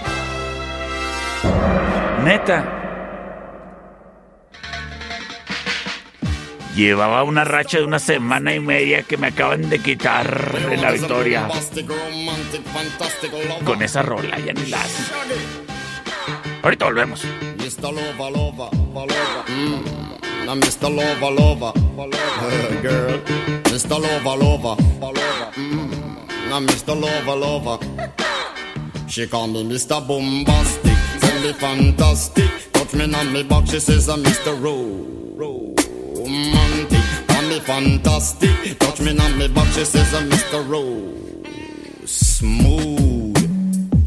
Neta. 2.23 2.73
Llevaba 6.75 7.23
una 7.23 7.43
racha 7.43 7.79
de 7.79 7.85
una 7.85 7.97
semana 7.97 8.53
y 8.53 8.59
media 8.59 9.01
que 9.01 9.17
me 9.17 9.27
acaban 9.27 9.67
de 9.67 9.79
quitar 9.79 10.59
de 10.69 10.77
la 10.77 10.91
victoria. 10.91 11.47
Con 13.65 13.81
esa 13.81 14.03
rola 14.03 14.37
ya 14.37 14.53
ni 14.53 14.67
la 14.67 14.81
hacen. 14.81 15.05
Ahorita 16.61 16.85
volvemos. 16.85 17.25
Mm. 19.47 20.06
Now 20.47 20.55
Mr. 20.55 20.87
Lover, 20.87 21.31
lover. 21.31 21.73
Girl. 22.81 23.19
Mr. 23.67 23.99
Lover, 23.99 24.35
lover. 24.43 24.81
Mm. 25.55 26.49
Now 26.49 26.59
Mr. 26.61 26.95
Lover, 26.99 27.35
lover. 27.35 27.77
She 29.09 29.27
call 29.27 29.47
me 29.47 29.65
Mr. 29.65 29.99
Bombastic, 30.07 30.97
tell 31.19 31.41
me 31.41 31.51
fantastic. 31.51 32.49
Touch 32.71 32.93
me 32.93 33.13
on 33.13 33.33
me 33.33 33.43
back, 33.43 33.67
she 33.67 33.79
says 33.81 34.07
I'm 34.07 34.23
Mr. 34.23 34.53
Ro- 34.63 35.35
Romantic. 35.35 37.03
Call 37.27 37.41
me 37.49 37.59
fantastic, 37.59 38.79
touch 38.79 39.01
me 39.01 39.19
on 39.19 39.37
me 39.37 39.47
back, 39.49 39.67
she 39.73 39.83
says 39.83 40.13
I'm 40.13 40.29
Mr. 40.29 40.63
Ro- 40.69 42.05
Smooth. 42.05 43.16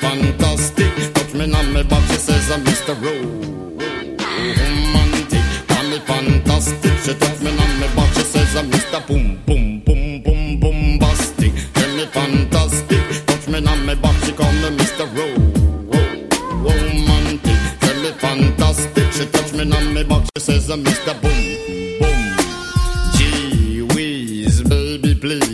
Fantastic. 0.00 0.92
Touch 1.14 1.34
me 1.34 1.52
on 1.52 1.72
my 1.72 1.82
back, 1.82 2.02
she 2.10 2.16
says 2.16 2.50
I'm 2.50 2.64
Mr. 2.64 2.94
Romantic. 3.02 4.26
Tell 5.68 5.84
me 5.88 5.98
fantastic. 6.00 6.92
She 7.04 7.14
touch 7.14 7.40
me 7.40 7.50
on 7.50 7.80
my 7.80 7.86
back, 7.96 8.12
she 8.14 8.22
says 8.22 8.56
I'm 8.56 8.70
Mr. 8.70 9.00
Boom, 9.06 9.42
boom, 9.46 9.80
boom, 9.80 10.22
boom, 10.22 10.60
bombastic. 10.60 11.52
Tell 11.74 11.94
me 11.96 12.06
fantastic. 12.06 13.26
Touch 13.26 13.46
me 13.48 13.58
on 13.66 13.86
my 13.86 13.94
back, 13.94 14.16
she 14.24 14.32
call 14.32 14.52
me 14.52 14.70
Mr. 14.78 15.06
Romantic. 16.64 17.58
Tell 17.80 17.98
me 18.02 18.10
fantastic. 18.12 19.12
She 19.12 19.26
touch 19.26 19.52
me 19.52 19.62
on 19.62 19.94
my 19.94 20.02
back, 20.02 20.24
she 20.36 20.40
says 20.42 20.70
I'm 20.70 20.82
Mr. 20.84 21.14
Boom, 21.22 21.40
boom. 22.00 22.36
Gee 23.16 23.82
whiz, 23.94 24.62
baby, 24.62 25.14
please 25.14 25.53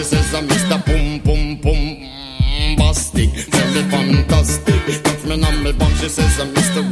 She 0.00 0.04
says, 0.04 0.34
I'm 0.34 0.48
Mr. 0.48 0.82
Boom, 0.86 1.18
boom, 1.18 1.56
boom. 1.60 2.08
Bastic, 2.78 3.34
me 3.74 3.82
fantastic. 3.90 5.02
Touch 5.02 5.24
me 5.26 5.44
on 5.44 5.62
me 5.62 5.72
box, 5.72 6.00
she 6.00 6.08
says, 6.08 6.40
I'm 6.40 6.54
Mr. 6.54 6.82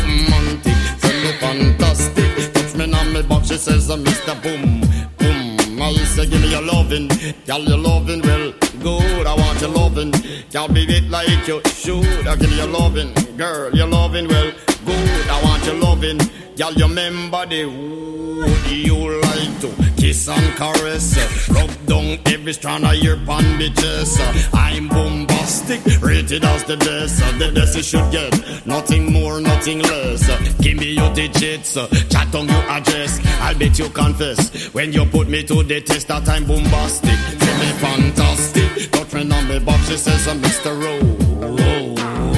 Romantic, 0.00 0.74
tell 1.02 1.18
me 1.22 1.32
fantastic. 1.44 2.52
Touch 2.54 2.74
me 2.76 2.84
on 2.94 3.12
me 3.12 3.22
box, 3.22 3.48
she 3.48 3.56
says, 3.58 3.90
I'm 3.90 4.02
Mr. 4.04 4.34
Boom, 4.42 4.80
boom. 5.18 5.82
I 5.82 5.92
say, 6.14 6.26
give 6.26 6.40
me 6.40 6.50
your 6.50 6.62
loving, 6.62 7.08
girl, 7.46 7.60
your 7.60 7.76
loving, 7.76 8.22
well, 8.22 8.52
good. 8.80 9.26
I 9.26 9.34
want 9.34 9.60
your 9.60 9.68
loving, 9.70 10.12
girl, 10.50 10.68
be 10.68 10.84
it 10.84 11.10
like 11.10 11.46
you 11.46 11.60
should. 11.66 12.26
I 12.26 12.36
give 12.36 12.50
you 12.52 12.56
your 12.56 12.68
loving, 12.68 13.12
girl, 13.36 13.70
your 13.76 13.86
loving, 13.86 14.28
well, 14.28 14.50
good. 14.86 15.28
I 15.28 15.42
want 15.44 15.62
your 15.66 15.74
loving, 15.74 16.20
girl, 16.56 16.72
you 16.72 16.86
remember 16.86 17.44
the 17.44 17.64
would 17.66 18.70
you 18.70 19.20
like 19.20 19.60
to 19.60 19.93
kiss 20.04 20.28
and 20.28 20.54
caress, 20.54 21.48
rub 21.48 21.70
down 21.86 22.18
every 22.26 22.52
strand 22.52 22.84
of 22.84 22.94
your 22.96 23.16
bandages. 23.16 24.18
bitches. 24.18 24.50
I'm 24.52 24.88
bombastic, 24.88 25.80
rated 26.02 26.44
as 26.44 26.62
the 26.64 26.76
best, 26.76 27.18
the 27.38 27.50
best 27.54 27.74
you 27.76 27.82
should 27.82 28.12
get, 28.12 28.66
nothing 28.66 29.10
more, 29.10 29.40
nothing 29.40 29.80
less. 29.80 30.22
Give 30.58 30.76
me 30.76 30.90
your 30.92 31.10
digits, 31.14 31.72
chat 32.12 32.34
on 32.34 32.48
your 32.48 32.64
address. 32.76 33.18
I'll 33.40 33.58
bet 33.58 33.78
you 33.78 33.88
confess 33.88 34.40
when 34.74 34.92
you 34.92 35.06
put 35.06 35.28
me 35.28 35.42
to 35.44 35.62
the 35.62 35.80
test 35.80 36.08
that 36.08 36.28
I'm 36.28 36.44
bombastic. 36.44 37.18
Tell 37.42 37.56
me 37.62 37.70
fantastic, 37.84 39.14
me 39.14 39.20
on 39.32 39.48
me 39.48 39.58
box, 39.58 39.88
she 39.88 39.96
says 39.96 40.28
I'm 40.28 40.38
Mr. 40.42 40.72
Ro- 40.82 41.16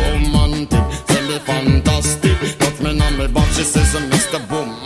romantic. 0.02 0.86
Tell 1.10 1.24
me 1.30 1.38
fantastic, 1.40 2.38
me 2.80 3.00
on 3.00 3.18
me 3.18 3.26
box, 3.26 3.56
she 3.56 3.64
says 3.64 3.92
I'm 3.96 4.08
Mr. 4.08 4.38
Boom. 4.48 4.85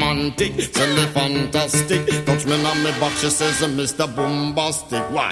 Romantic, 0.00 0.56
tell 0.72 1.06
fantastic, 1.08 2.24
touch 2.24 2.46
me 2.46 2.64
on 2.64 2.82
me 2.82 2.90
box, 2.98 3.20
she 3.20 3.28
says 3.28 3.62
uh, 3.62 3.68
Mr. 3.68 4.06
Bombastic. 4.16 5.02
Why? 5.10 5.28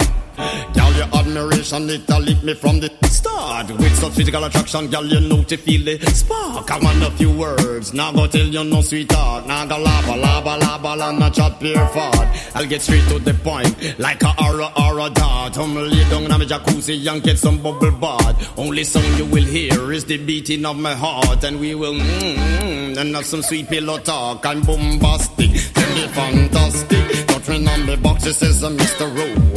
Girl, 0.75 0.93
your 0.93 1.07
admiration, 1.15 1.89
it 1.89 2.07
lit 2.07 2.43
me 2.43 2.53
from 2.53 2.79
the 2.79 2.89
start. 3.07 3.71
With 3.71 3.95
such 3.95 4.13
physical 4.13 4.43
attraction, 4.43 4.87
girl, 4.91 5.05
you 5.05 5.21
know 5.21 5.43
to 5.43 5.57
feel 5.57 5.83
the 5.83 5.99
spark. 6.11 6.69
I 6.69 6.77
want 6.77 7.01
a 7.03 7.09
few 7.17 7.31
words, 7.35 7.95
now 7.95 8.11
go 8.11 8.27
tell 8.27 8.45
you 8.45 8.63
no 8.63 8.81
sweetheart. 8.81 9.47
Now 9.47 9.65
go 9.65 9.79
lava, 9.79 10.15
lava, 10.15 10.57
lava, 10.57 10.95
la, 10.95 11.11
not 11.13 11.33
chat 11.33 11.59
pure 11.59 11.87
fart. 11.87 12.27
I'll 12.55 12.67
get 12.67 12.81
straight 12.81 13.07
to 13.09 13.17
the 13.17 13.33
point, 13.33 13.99
like 13.99 14.21
a 14.21 14.35
aura, 14.43 14.71
aura 14.79 15.09
dart. 15.09 15.57
I'm 15.57 15.73
lay 15.73 16.07
down 16.11 16.25
in 16.25 16.29
my 16.29 16.45
jacuzzi 16.45 17.11
and 17.11 17.23
get 17.23 17.39
some 17.39 17.57
bubble 17.57 17.91
bath. 17.91 18.57
Only 18.57 18.83
song 18.83 19.17
you 19.17 19.25
will 19.25 19.45
hear 19.45 19.91
is 19.91 20.05
the 20.05 20.17
beating 20.17 20.63
of 20.65 20.77
my 20.77 20.93
heart. 20.93 21.43
And 21.43 21.59
we 21.59 21.73
will, 21.73 21.95
mmm, 21.95 22.78
and 22.99 23.15
have 23.15 23.25
some 23.25 23.41
sweet 23.41 23.69
pillow 23.69 23.97
talk. 23.97 24.45
I'm 24.45 24.61
bombastic, 24.61 25.51
tell 25.73 25.95
me 25.95 26.07
fantastic. 26.07 26.99
Me 27.47 27.55
on 27.67 27.85
the 27.87 27.97
box, 27.97 28.25
it 28.27 28.33
says 28.35 28.61
I'm 28.63 28.77
Mr. 28.77 29.07
Romantic, 29.17 29.47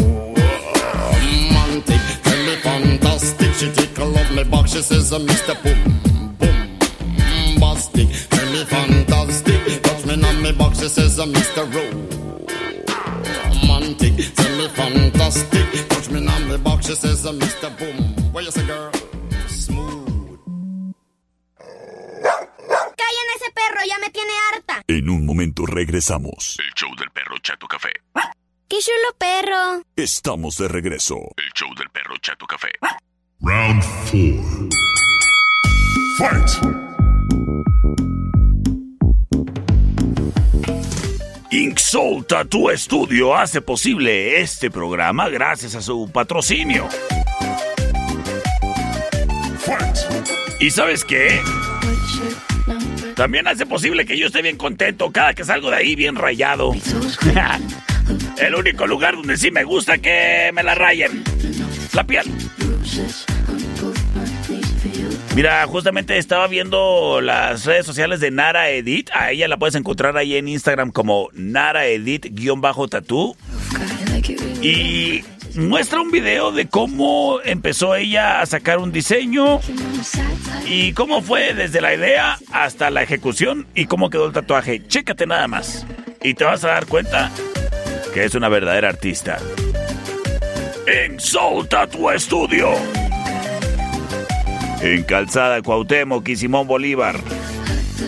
tell 2.22 2.42
me 2.46 2.56
fantastic. 2.56 3.52
She 3.54 3.70
tickle 3.72 4.16
up 4.16 4.30
my 4.32 4.44
box, 4.44 4.72
she 4.72 4.80
says 4.80 5.12
I'm 5.12 5.26
Mr. 5.26 5.54
Boom, 5.62 5.98
boom, 6.38 6.78
bombastic. 7.58 8.08
Tell 8.30 8.50
me 8.50 8.64
fantastic. 8.64 9.60
Me 10.06 10.14
on 10.14 10.42
my 10.42 10.52
box, 10.52 10.78
she 10.80 10.88
says 10.88 11.18
I'm 11.18 11.32
Mr. 11.34 11.66
Romantic, 13.50 14.34
tell 14.34 14.56
me 14.56 14.68
fantastic. 14.68 15.88
Touch 15.88 16.08
me 16.10 16.26
on 16.26 16.48
my 16.48 16.56
box, 16.56 16.86
she 16.86 16.94
says 16.94 17.26
I'm 17.26 17.38
Mr. 17.38 17.68
Boom. 17.78 18.14
What 18.32 18.44
you 18.44 18.50
say, 18.50 18.66
girl? 18.66 19.01
¡Ya 23.88 23.98
me 23.98 24.10
tiene 24.10 24.30
harta! 24.52 24.82
En 24.86 25.10
un 25.10 25.26
momento 25.26 25.66
regresamos. 25.66 26.56
El 26.58 26.72
show 26.74 26.94
del 26.96 27.10
perro 27.10 27.36
Chato 27.42 27.66
Café. 27.66 27.90
¡Qué 28.68 28.76
chulo 28.78 29.16
perro! 29.18 29.82
Estamos 29.96 30.56
de 30.56 30.68
regreso. 30.68 31.16
El 31.36 31.50
show 31.52 31.68
del 31.74 31.90
perro 31.90 32.16
Chato 32.18 32.46
Café. 32.46 32.70
Round 33.40 33.82
4. 34.10 34.68
Fight! 36.18 36.82
Inksol 41.50 42.24
Tattoo 42.24 42.70
Studio 42.76 43.34
hace 43.34 43.60
posible 43.60 44.40
este 44.40 44.70
programa 44.70 45.28
gracias 45.28 45.74
a 45.74 45.82
su 45.82 46.08
patrocinio. 46.10 46.88
¿Y 50.60 50.70
sabes 50.70 51.04
qué? 51.04 51.42
También 53.16 53.46
hace 53.46 53.66
posible 53.66 54.04
que 54.04 54.18
yo 54.18 54.26
esté 54.26 54.42
bien 54.42 54.56
contento 54.56 55.10
cada 55.10 55.34
que 55.34 55.44
salgo 55.44 55.70
de 55.70 55.76
ahí 55.76 55.94
bien 55.94 56.16
rayado. 56.16 56.72
El 58.38 58.54
único 58.54 58.86
lugar 58.86 59.16
donde 59.16 59.36
sí 59.36 59.50
me 59.50 59.64
gusta 59.64 59.98
que 59.98 60.50
me 60.52 60.62
la 60.62 60.74
rayen. 60.74 61.22
La 61.92 62.04
piel. 62.04 62.24
Mira, 65.34 65.66
justamente 65.66 66.18
estaba 66.18 66.46
viendo 66.46 67.20
las 67.20 67.64
redes 67.64 67.86
sociales 67.86 68.20
de 68.20 68.30
Nara 68.30 68.70
Edit. 68.70 69.10
A 69.14 69.30
ella 69.30 69.48
la 69.48 69.56
puedes 69.56 69.74
encontrar 69.74 70.16
ahí 70.16 70.36
en 70.36 70.48
Instagram 70.48 70.90
como 70.90 71.28
Nara 71.32 71.86
Edit-tatú. 71.86 73.36
Y 74.60 75.24
muestra 75.56 76.00
un 76.00 76.10
video 76.10 76.52
de 76.52 76.66
cómo 76.68 77.40
empezó 77.44 77.94
ella 77.94 78.40
a 78.40 78.46
sacar 78.46 78.78
un 78.78 78.92
diseño 78.92 79.60
y 80.66 80.92
cómo 80.92 81.22
fue 81.22 81.54
desde 81.54 81.80
la 81.80 81.94
idea 81.94 82.38
hasta 82.52 82.90
la 82.90 83.02
ejecución 83.02 83.66
y 83.74 83.86
cómo 83.86 84.10
quedó 84.10 84.26
el 84.26 84.32
tatuaje. 84.32 84.86
Chécate 84.86 85.26
nada 85.26 85.48
más. 85.48 85.86
Y 86.22 86.34
te 86.34 86.44
vas 86.44 86.64
a 86.64 86.68
dar 86.68 86.86
cuenta 86.86 87.30
que 88.14 88.24
es 88.24 88.34
una 88.34 88.48
verdadera 88.48 88.88
artista. 88.88 89.38
En 90.86 91.18
Soul 91.18 91.68
Tattoo 91.68 92.18
Studio. 92.18 92.70
En 94.80 95.02
Calzada 95.04 95.62
Cuauhtémoc 95.62 96.28
y 96.28 96.36
Simón 96.36 96.66
Bolívar. 96.66 97.16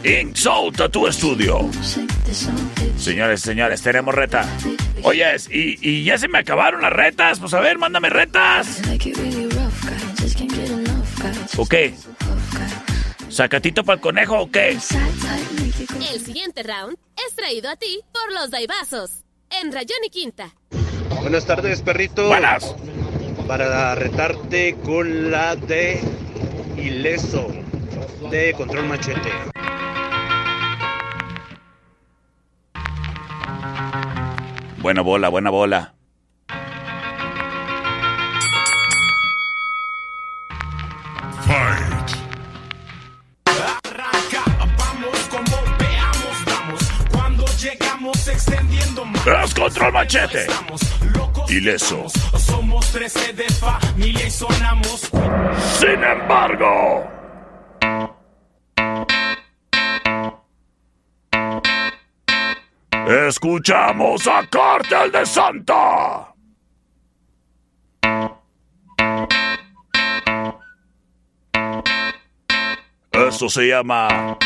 In 0.04 0.34
Soul 0.36 0.72
Tattoo 0.74 1.10
Studio. 1.12 1.68
Señores, 2.96 3.40
señores, 3.40 3.82
tenemos 3.82 4.14
reta. 4.14 4.46
Oyes, 5.02 5.48
y, 5.50 5.76
y 5.82 6.04
ya 6.04 6.16
se 6.18 6.28
me 6.28 6.38
acabaron 6.38 6.82
las 6.82 6.92
retas. 6.92 7.40
Pues 7.40 7.52
a 7.54 7.60
ver, 7.60 7.76
mándame 7.78 8.10
retas. 8.10 8.80
¿Ok? 11.56 11.74
¿Sacatito 13.34 13.82
para 13.82 13.96
el 13.96 14.00
conejo 14.00 14.38
o 14.38 14.48
qué? 14.48 14.78
El 16.12 16.20
siguiente 16.20 16.62
round 16.62 16.96
es 17.16 17.24
es 17.26 17.34
traído 17.34 17.68
a 17.68 17.74
ti 17.74 18.00
por 18.12 18.32
los 18.32 18.52
Daibazos. 18.52 19.24
En 19.50 19.72
Rayón 19.72 19.98
y 20.06 20.10
Quinta. 20.10 20.54
Buenas 21.20 21.44
tardes, 21.44 21.82
perrito. 21.82 22.28
Buenas. 22.28 22.76
Para 23.48 23.96
retarte 23.96 24.76
con 24.84 25.32
la 25.32 25.56
de 25.56 26.00
Ileso 26.76 27.48
de 28.30 28.54
Control 28.56 28.86
Machete. 28.86 29.32
Buena 34.80 35.02
bola, 35.02 35.28
buena 35.28 35.50
bola. 35.50 35.94
Es 49.44 49.54
Control 49.54 49.92
Machete. 49.92 50.46
Ileso. 51.48 52.06
Somos 52.38 52.90
13 52.92 53.32
de 53.32 53.44
familia 53.44 54.26
y 54.26 54.30
sonamos. 54.30 55.10
Sin 55.78 56.02
embargo. 56.02 57.10
Escuchamos 63.28 64.26
a 64.26 64.46
Cartel 64.46 65.12
de 65.12 65.26
Santa. 65.26 66.34
Eso 73.12 73.48
se 73.48 73.68
llama 73.68 74.38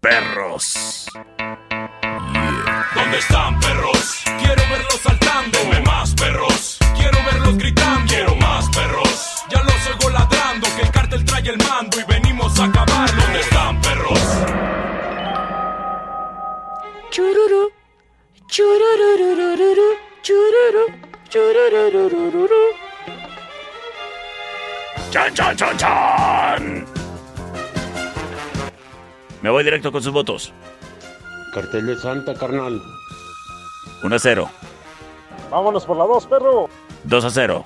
perros. 0.00 1.08
¿Dónde 3.10 3.26
están 3.26 3.58
perros? 3.58 4.22
Quiero 4.38 4.62
verlos 4.70 5.00
saltando. 5.02 5.58
Deme 5.58 5.80
más 5.80 6.14
perros. 6.14 6.78
Quiero 6.94 7.18
verlos 7.24 7.58
gritando. 7.58 8.06
Quiero 8.06 8.36
más 8.36 8.68
perros. 8.68 9.44
Ya 9.50 9.64
los 9.64 9.74
oigo 9.88 10.10
ladrando. 10.10 10.68
Que 10.76 10.82
el 10.82 10.90
cártel 10.92 11.24
trae 11.24 11.48
el 11.48 11.58
mando 11.58 11.98
y 11.98 12.04
venimos 12.04 12.56
a 12.60 12.66
acabar. 12.66 13.10
¿Dónde 13.12 13.40
están 13.40 13.80
perros? 13.80 14.20
Chururu, 17.10 17.72
churururururu, 18.46 19.96
chururu, 20.22 20.86
churururururu. 21.28 22.62
¡Chan, 25.10 25.34
chan, 25.34 25.56
chan, 25.56 25.76
chan! 25.76 26.86
Me 29.42 29.50
voy 29.50 29.64
directo 29.64 29.90
con 29.90 30.00
sus 30.00 30.12
votos. 30.12 30.52
Cartel 31.52 31.86
de 31.88 31.96
Santa, 31.96 32.34
carnal. 32.34 32.80
1 34.02 34.16
a 34.16 34.18
0. 34.18 34.50
Vámonos 35.50 35.84
por 35.84 35.96
la 35.96 36.04
2, 36.04 36.26
perro. 36.26 36.68
2 37.04 37.24
a 37.24 37.30
0. 37.30 37.64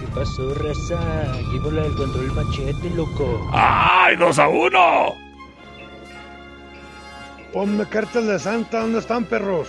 ¿Qué 0.00 0.06
pasó, 0.14 0.54
raza? 0.54 1.32
Llevo 1.52 1.70
la 1.70 1.82
del 1.82 1.94
control 1.96 2.32
machete, 2.32 2.90
loco. 2.90 3.50
¡Ay, 3.52 4.16
2 4.16 4.38
a 4.38 4.48
1! 4.48 5.24
Ponme 7.52 7.86
cartel 7.88 8.26
de 8.26 8.38
Santa, 8.38 8.80
¿dónde 8.80 8.98
están 8.98 9.24
perros? 9.24 9.68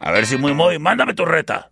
A 0.00 0.10
ver 0.12 0.26
si 0.26 0.36
muy 0.36 0.52
muy, 0.52 0.78
mándame 0.80 1.14
tu 1.14 1.24
reta. 1.24 1.70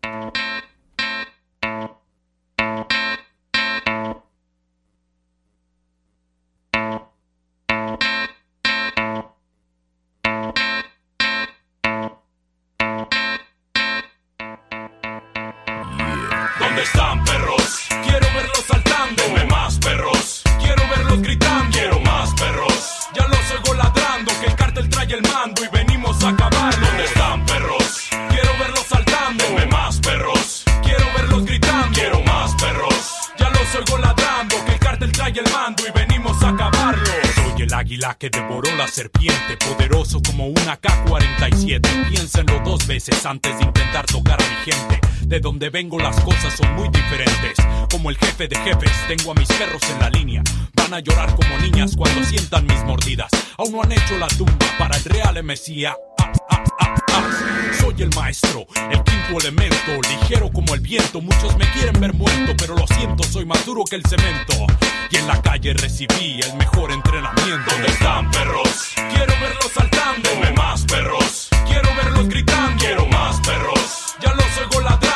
Donde 45.59 45.71
vengo 45.71 45.99
las 45.99 46.21
cosas 46.21 46.55
son 46.57 46.73
muy 46.77 46.89
diferentes. 46.89 47.57
Como 47.91 48.11
el 48.11 48.17
jefe 48.17 48.47
de 48.47 48.57
jefes, 48.59 48.93
tengo 49.09 49.33
a 49.33 49.35
mis 49.35 49.49
perros 49.49 49.83
en 49.91 49.99
la 49.99 50.09
línea. 50.09 50.41
Van 50.75 50.95
a 50.95 51.01
llorar 51.01 51.35
como 51.35 51.59
niñas 51.59 51.97
cuando 51.97 52.23
sientan 52.23 52.65
mis 52.65 52.81
mordidas. 52.85 53.29
Aún 53.57 53.73
no 53.73 53.83
han 53.83 53.91
hecho 53.91 54.17
la 54.19 54.29
tumba 54.29 54.67
para 54.79 54.97
el 54.97 55.03
real 55.03 55.43
Mesías. 55.43 55.97
Ah, 56.21 56.33
ah, 56.49 56.65
ah, 56.79 56.95
ah. 57.09 57.31
Soy 57.81 57.95
el 57.99 58.11
maestro, 58.15 58.67
el 58.89 59.03
quinto 59.03 59.41
elemento, 59.41 60.01
ligero 60.09 60.49
como 60.53 60.75
el 60.75 60.81
viento. 60.81 61.21
Muchos 61.21 61.57
me 61.57 61.69
quieren 61.73 61.99
ver 62.01 62.15
muerto, 62.15 62.55
pero 62.57 62.77
lo 62.77 62.87
siento, 62.87 63.25
soy 63.25 63.45
más 63.45 63.67
duro 63.67 63.83
que 63.83 63.97
el 63.97 64.05
cemento. 64.07 64.65
Y 65.11 65.17
en 65.17 65.27
la 65.27 65.43
calle 65.43 65.75
recibí 65.75 66.39
el 66.41 66.55
mejor 66.55 66.93
entrenamiento. 66.93 67.69
¿Dónde 67.69 67.89
están 67.89 68.31
perros? 68.31 68.93
Quiero 68.95 69.33
verlos 69.41 69.73
saltando. 69.75 70.31
Deme 70.31 70.53
más 70.53 70.85
perros. 70.85 71.49
Quiero 71.67 71.93
verlos 71.97 72.29
gritando. 72.29 72.79
Quiero 72.79 73.07
más 73.07 73.41
perros. 73.41 74.15
Ya 74.23 74.33
los 74.35 74.59
oigo 74.59 74.83
ladrando. 74.83 75.08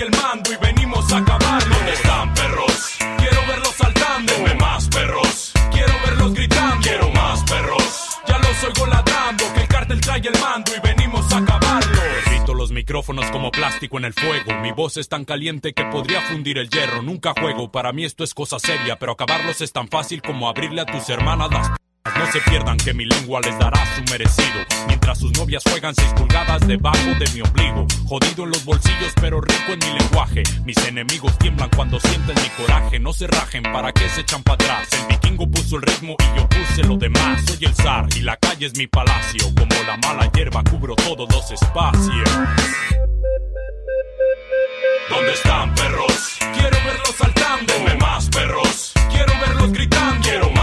Que 0.00 0.06
el 0.06 0.12
mando 0.12 0.50
y 0.50 0.56
venimos 0.56 1.12
a 1.12 1.18
acabar. 1.18 1.62
¿Dónde 1.68 1.92
están 1.92 2.32
perros? 2.32 2.96
Quiero 3.18 3.46
verlos 3.46 3.74
saltando. 3.76 4.32
Deme 4.32 4.54
más 4.54 4.88
perros. 4.88 5.52
Quiero 5.70 5.92
verlos 6.06 6.32
gritando. 6.32 6.80
Quiero 6.80 7.10
más 7.10 7.42
perros. 7.42 8.08
Ya 8.26 8.38
los 8.38 8.64
oigo 8.64 8.86
ladrando. 8.86 9.44
Que 9.52 9.60
el 9.60 9.68
cártel 9.68 10.00
trae 10.00 10.22
el 10.24 10.40
mando 10.40 10.72
y 10.74 10.80
venimos 10.80 11.30
a 11.30 11.36
acabarlo. 11.36 12.00
Grito 12.24 12.54
los 12.54 12.72
micrófonos 12.72 13.30
como 13.30 13.50
plástico 13.50 13.98
en 13.98 14.06
el 14.06 14.14
fuego. 14.14 14.58
Mi 14.62 14.72
voz 14.72 14.96
es 14.96 15.10
tan 15.10 15.26
caliente 15.26 15.74
que 15.74 15.84
podría 15.84 16.22
fundir 16.22 16.56
el 16.56 16.70
hierro. 16.70 17.02
Nunca 17.02 17.34
juego, 17.38 17.70
para 17.70 17.92
mí 17.92 18.06
esto 18.06 18.24
es 18.24 18.32
cosa 18.32 18.58
seria. 18.58 18.98
Pero 18.98 19.12
acabarlos 19.12 19.60
es 19.60 19.70
tan 19.70 19.88
fácil 19.88 20.22
como 20.22 20.48
abrirle 20.48 20.80
a 20.80 20.86
tus 20.86 21.10
hermanas 21.10 21.50
las 21.50 21.70
no 22.04 22.32
se 22.32 22.40
pierdan 22.40 22.76
que 22.78 22.94
mi 22.94 23.04
lengua 23.04 23.40
les 23.40 23.58
dará 23.58 23.78
su 23.94 24.02
merecido. 24.10 24.64
Mientras 24.86 25.18
sus 25.18 25.32
novias 25.36 25.62
juegan 25.68 25.94
seis 25.94 26.12
pulgadas 26.16 26.66
debajo 26.66 27.10
de 27.18 27.30
mi 27.34 27.42
ombligo. 27.42 27.86
Jodido 28.06 28.44
en 28.44 28.50
los 28.50 28.64
bolsillos, 28.64 29.12
pero 29.20 29.40
rico 29.40 29.72
en 29.72 29.78
mi 29.80 29.98
lenguaje. 29.98 30.42
Mis 30.64 30.78
enemigos 30.86 31.36
tiemblan 31.38 31.68
cuando 31.76 32.00
sienten 32.00 32.34
mi 32.36 32.48
coraje. 32.50 32.98
No 32.98 33.12
se 33.12 33.26
rajen, 33.26 33.62
¿para 33.64 33.92
qué 33.92 34.08
se 34.08 34.22
echan 34.22 34.42
para 34.42 34.54
atrás? 34.54 34.88
El 34.92 35.06
vikingo 35.08 35.46
puso 35.50 35.76
el 35.76 35.82
ritmo 35.82 36.16
y 36.18 36.38
yo 36.38 36.48
puse 36.48 36.84
lo 36.84 36.96
demás. 36.96 37.42
Soy 37.46 37.64
el 37.64 37.74
zar 37.74 38.06
y 38.16 38.20
la 38.20 38.36
calle 38.36 38.66
es 38.66 38.76
mi 38.76 38.86
palacio. 38.86 39.44
Como 39.54 39.74
la 39.86 39.96
mala 39.98 40.30
hierba 40.32 40.62
cubro 40.64 40.96
todos 40.96 41.28
los 41.30 41.50
espacios. 41.50 42.30
¿Dónde 45.08 45.32
están 45.32 45.74
perros? 45.74 46.38
Quiero 46.52 46.76
verlos 46.84 47.14
saltando. 47.18 47.72
Deme 47.72 47.94
más 47.96 48.28
perros. 48.28 48.92
Quiero 49.10 49.32
verlos 49.40 49.72
gritando. 49.72 50.22
Quiero 50.22 50.50
más 50.50 50.59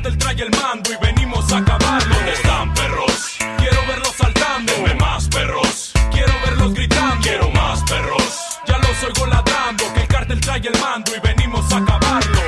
Que 0.00 0.08
el 0.08 0.18
trae 0.18 0.42
el 0.42 0.50
mando 0.50 0.92
y 0.92 0.96
venimos 1.04 1.52
a 1.52 1.58
acabar. 1.58 2.08
¿Dónde 2.08 2.32
están 2.32 2.72
perros? 2.72 3.36
Quiero 3.58 3.84
verlos 3.88 4.12
saltando. 4.16 4.72
Deme 4.72 4.94
más 4.94 5.26
perros. 5.28 5.92
Quiero 6.12 6.32
verlos 6.44 6.72
gritando. 6.72 7.20
Quiero 7.20 7.50
más 7.50 7.82
perros. 7.82 8.38
Ya 8.66 8.78
los 8.78 9.02
oigo 9.02 9.26
ladrando. 9.26 9.84
Que 9.94 10.00
el 10.02 10.08
cártel 10.08 10.40
trae 10.40 10.60
el 10.60 10.78
mando 10.78 11.10
y 11.16 11.20
venimos 11.20 11.72
a 11.72 11.78
acabarlos. 11.78 12.38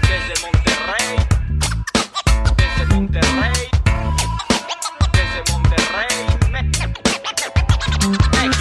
Desde 0.00 0.46
Monterrey, 0.46 1.16
desde 2.56 2.84
Monterrey, 2.86 3.68
desde 5.12 5.52
Monterrey, 5.52 6.08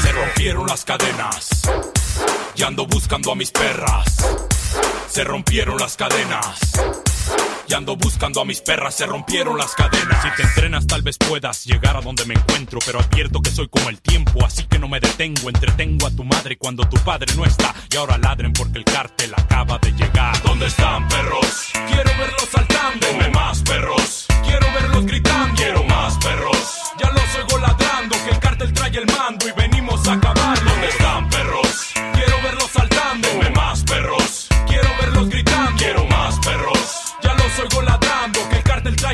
Se 0.01 0.11
rompieron 0.11 0.67
las 0.67 0.83
cadenas 0.83 1.61
y 2.55 2.63
ando 2.63 2.85
buscando 2.87 3.31
a 3.31 3.35
mis 3.35 3.51
perras. 3.51 4.17
Se 5.09 5.23
rompieron 5.23 5.77
las 5.77 5.95
cadenas. 5.95 6.59
Y 7.69 7.73
ando 7.73 7.97
buscando 7.97 8.41
a 8.41 8.45
mis 8.45 8.61
perras, 8.61 8.95
se 8.95 9.05
rompieron 9.05 9.57
las 9.57 9.73
cadenas. 9.73 10.21
Si 10.21 10.29
te 10.31 10.43
entrenas, 10.43 10.87
tal 10.87 11.01
vez 11.01 11.17
puedas 11.17 11.65
llegar 11.65 11.97
a 11.97 12.01
donde 12.01 12.25
me 12.25 12.33
encuentro. 12.33 12.79
Pero 12.85 12.99
advierto 12.99 13.41
que 13.41 13.51
soy 13.51 13.67
como 13.67 13.89
el 13.89 14.01
tiempo, 14.01 14.45
así 14.45 14.63
que 14.63 14.79
no 14.79 14.87
me 14.87 14.99
detengo. 14.99 15.49
Entretengo 15.49 16.07
a 16.07 16.11
tu 16.11 16.23
madre 16.23 16.57
cuando 16.57 16.87
tu 16.87 16.97
padre 17.03 17.33
no 17.35 17.45
está. 17.45 17.73
Y 17.91 17.97
ahora 17.97 18.17
ladren 18.17 18.53
porque 18.53 18.79
el 18.79 18.85
cártel 18.85 19.33
acaba 19.35 19.77
de 19.79 19.91
llegar. 19.91 20.41
¿Dónde 20.43 20.67
están 20.67 21.07
perros? 21.09 21.69
Quiero 21.87 22.09
verlos 22.17 22.49
saltando. 22.51 23.07
Deme 23.07 23.29
más 23.31 23.61
perros. 23.63 24.25
Quiero 24.45 24.73
verlos 24.73 25.05
gritando. 25.05 25.55
Quiero 25.55 25.83
más 25.83 26.17
perros. 26.17 26.77
Ya 26.99 27.11
los 27.11 27.35
oigo 27.35 27.57
ladrando 27.59 28.15
que 28.23 28.29
el 28.31 28.39
cártel 28.39 28.73
trae 28.73 28.97
el 28.97 29.05
mando 29.05 29.47
y 29.47 29.51
¿Dónde 30.07 30.87
están 30.87 31.06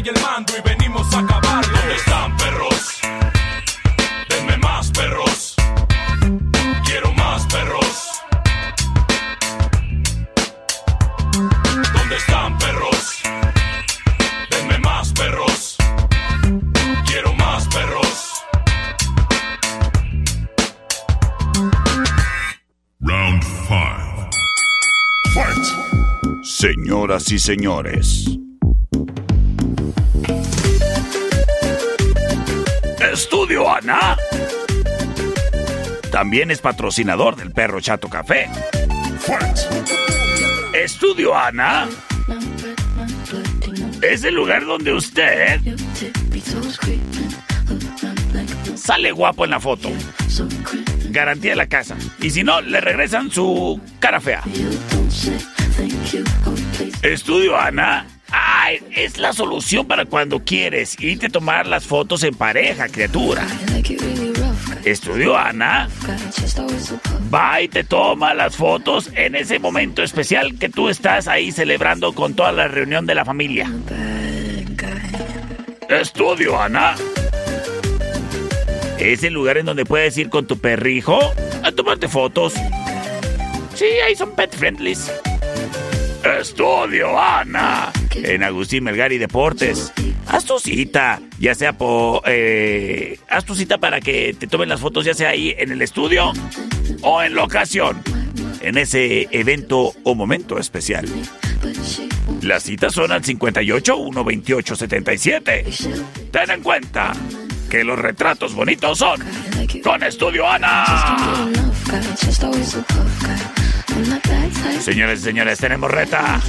el 0.10 0.22
mando 0.22 0.54
y 0.58 0.62
venimos 0.62 1.14
a 1.14 1.20
acabar. 1.20 1.66
¿Dónde 1.66 1.96
están, 1.96 2.36
perros? 2.38 3.00
Denme 4.30 4.58
más, 4.58 4.92
perros. 4.92 5.56
Quiero 6.86 7.14
más, 7.14 7.46
perros. 7.46 8.10
¿Dónde 11.94 12.16
están, 12.18 12.58
perros? 12.58 13.22
Denme 14.50 14.78
más, 14.80 15.14
perros. 15.14 15.78
Quiero 17.06 17.34
más, 17.36 17.68
perros. 17.68 18.44
Round 23.00 23.44
5. 23.44 24.30
Fight. 25.34 26.44
Señoras 26.44 27.32
y 27.32 27.40
señores. 27.40 28.43
Ana. 33.84 34.18
También 36.12 36.52
es 36.52 36.60
patrocinador 36.60 37.36
del 37.36 37.52
perro 37.52 37.82
Chato 37.82 38.10
Café. 38.10 38.50
Estudio 40.74 41.36
Ana. 41.36 41.88
Es 44.02 44.24
el 44.24 44.36
lugar 44.36 44.66
donde 44.66 44.94
usted 44.94 45.60
sale 48.76 49.12
guapo 49.12 49.44
en 49.46 49.52
la 49.52 49.60
foto. 49.60 49.90
Garantía 51.10 51.56
la 51.56 51.68
casa. 51.68 51.96
Y 52.22 52.30
si 52.30 52.44
no, 52.44 52.62
le 52.62 52.80
regresan 52.80 53.32
su 53.32 53.80
cara 54.00 54.22
fea. 54.22 54.44
Estudio 57.02 57.58
Ana. 57.58 58.13
Es 58.96 59.18
la 59.18 59.34
solución 59.34 59.86
para 59.88 60.06
cuando 60.06 60.44
quieres 60.44 61.00
irte 61.00 61.28
a 61.28 61.30
tomar 61.30 61.68
las 61.68 61.86
fotos 61.86 62.24
en 62.24 62.34
pareja, 62.34 62.88
criatura. 62.88 63.46
Estudio 64.86 65.38
Ana. 65.38 65.88
Va 67.34 67.62
y 67.62 67.68
te 67.68 67.84
toma 67.84 68.34
las 68.34 68.56
fotos 68.56 69.10
en 69.16 69.36
ese 69.36 69.60
momento 69.60 70.04
especial 70.04 70.58
que 70.58 70.70
tú 70.70 70.90
estás 70.90 71.28
ahí 71.28 71.52
celebrando 71.52 72.14
con 72.14 72.34
toda 72.34 72.52
la 72.52 72.68
reunión 72.68 73.06
de 73.06 73.16
la 73.16 73.26
familia. 73.26 73.72
Estudio 75.90 76.60
Ana. 76.60 76.96
Es 78.98 79.24
el 79.24 79.34
lugar 79.34 79.58
en 79.58 79.66
donde 79.66 79.86
puedes 79.86 80.18
ir 80.18 80.30
con 80.30 80.48
tu 80.48 80.58
perrijo 80.58 81.20
a 81.64 81.72
tomarte 81.72 82.08
fotos. 82.08 82.54
Sí, 83.76 83.86
ahí 84.06 84.16
son 84.16 84.32
pet 84.32 84.56
friendlies. 84.56 85.12
Estudio 86.24 87.20
Ana. 87.20 87.92
En 88.16 88.44
Agustín 88.44 88.84
Melgar 88.84 89.12
y 89.12 89.18
Deportes. 89.18 89.92
Haz 90.28 90.46
tu 90.46 90.60
cita, 90.60 91.22
ya 91.40 91.56
sea 91.56 91.74
por. 91.74 92.22
Eh, 92.26 93.20
haz 93.30 93.46
tu 93.46 93.56
cita 93.56 93.78
para 93.78 94.00
que 94.00 94.36
te 94.38 94.48
tomen 94.48 94.70
las 94.70 94.80
fotos, 94.80 95.06
ya 95.06 95.14
sea 95.14 95.30
ahí 95.30 95.54
en 95.58 95.72
el 95.72 95.82
estudio 95.82 96.32
o 97.02 97.22
en 97.22 97.34
locación. 97.34 98.02
En 98.62 98.78
ese 98.78 99.28
evento 99.32 99.94
o 100.04 100.16
momento 100.16 100.58
especial. 100.58 101.06
Las 102.42 102.64
citas 102.64 102.94
son 102.94 103.12
al 103.12 103.24
58 103.24 103.96
128 103.96 104.76
77. 104.76 105.66
Ten 106.32 106.52
en 106.52 106.62
cuenta 106.62 107.14
que 107.70 107.84
los 107.84 107.98
retratos 107.98 108.54
bonitos 108.54 109.00
son 109.00 109.20
con 109.84 110.04
Estudio 110.04 110.48
Ana. 110.48 110.86
Señores 114.82 115.22
y 115.22 115.24
señores, 115.24 115.60
tenemos 115.60 115.90
reta. 115.90 116.42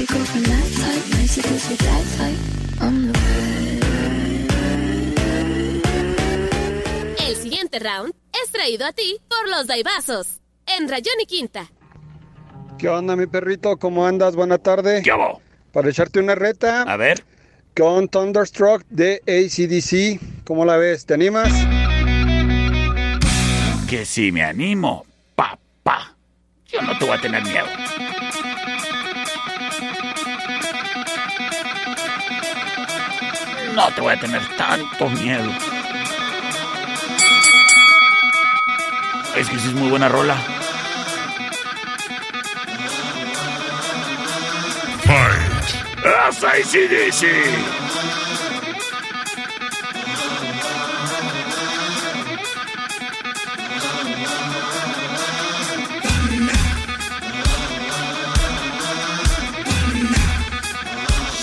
El 7.18 7.36
siguiente 7.36 7.78
round 7.78 8.12
es 8.44 8.50
traído 8.52 8.86
a 8.86 8.92
ti 8.92 9.18
por 9.28 9.48
los 9.48 9.66
Daibazos 9.66 10.40
en 10.66 10.88
Rayón 10.88 11.14
y 11.22 11.26
Quinta. 11.26 11.70
¿Qué 12.78 12.88
onda, 12.88 13.16
mi 13.16 13.26
perrito? 13.26 13.76
¿Cómo 13.76 14.06
andas? 14.06 14.34
Buena 14.34 14.58
tarde. 14.58 15.02
¿Qué 15.02 15.10
hago? 15.10 15.40
Para 15.72 15.88
echarte 15.88 16.20
una 16.20 16.34
reta. 16.34 16.82
A 16.82 16.96
ver. 16.96 17.24
Con 17.76 18.08
Thunderstruck 18.08 18.84
de 18.88 19.20
ACDC. 19.26 20.44
¿Cómo 20.44 20.64
la 20.64 20.76
ves? 20.76 21.06
¿Te 21.06 21.14
animas? 21.14 21.52
Que 23.88 24.04
sí 24.04 24.32
me 24.32 24.44
animo, 24.44 25.04
papá. 25.34 26.13
Yo 26.74 26.82
no 26.82 26.98
te 26.98 27.04
voy 27.04 27.16
a 27.16 27.20
tener 27.20 27.42
miedo. 27.44 27.66
No 33.74 33.92
te 33.92 34.00
voy 34.00 34.12
a 34.12 34.18
tener 34.18 34.42
tanto 34.56 35.08
miedo. 35.10 35.50
Es 39.36 39.48
que 39.48 39.58
sí 39.60 39.68
es 39.68 39.74
muy 39.74 39.88
buena 39.88 40.08
rola. 40.08 40.36
Fight. 45.04 45.54
¡Es 46.28 46.44
ACDC! 46.44 47.83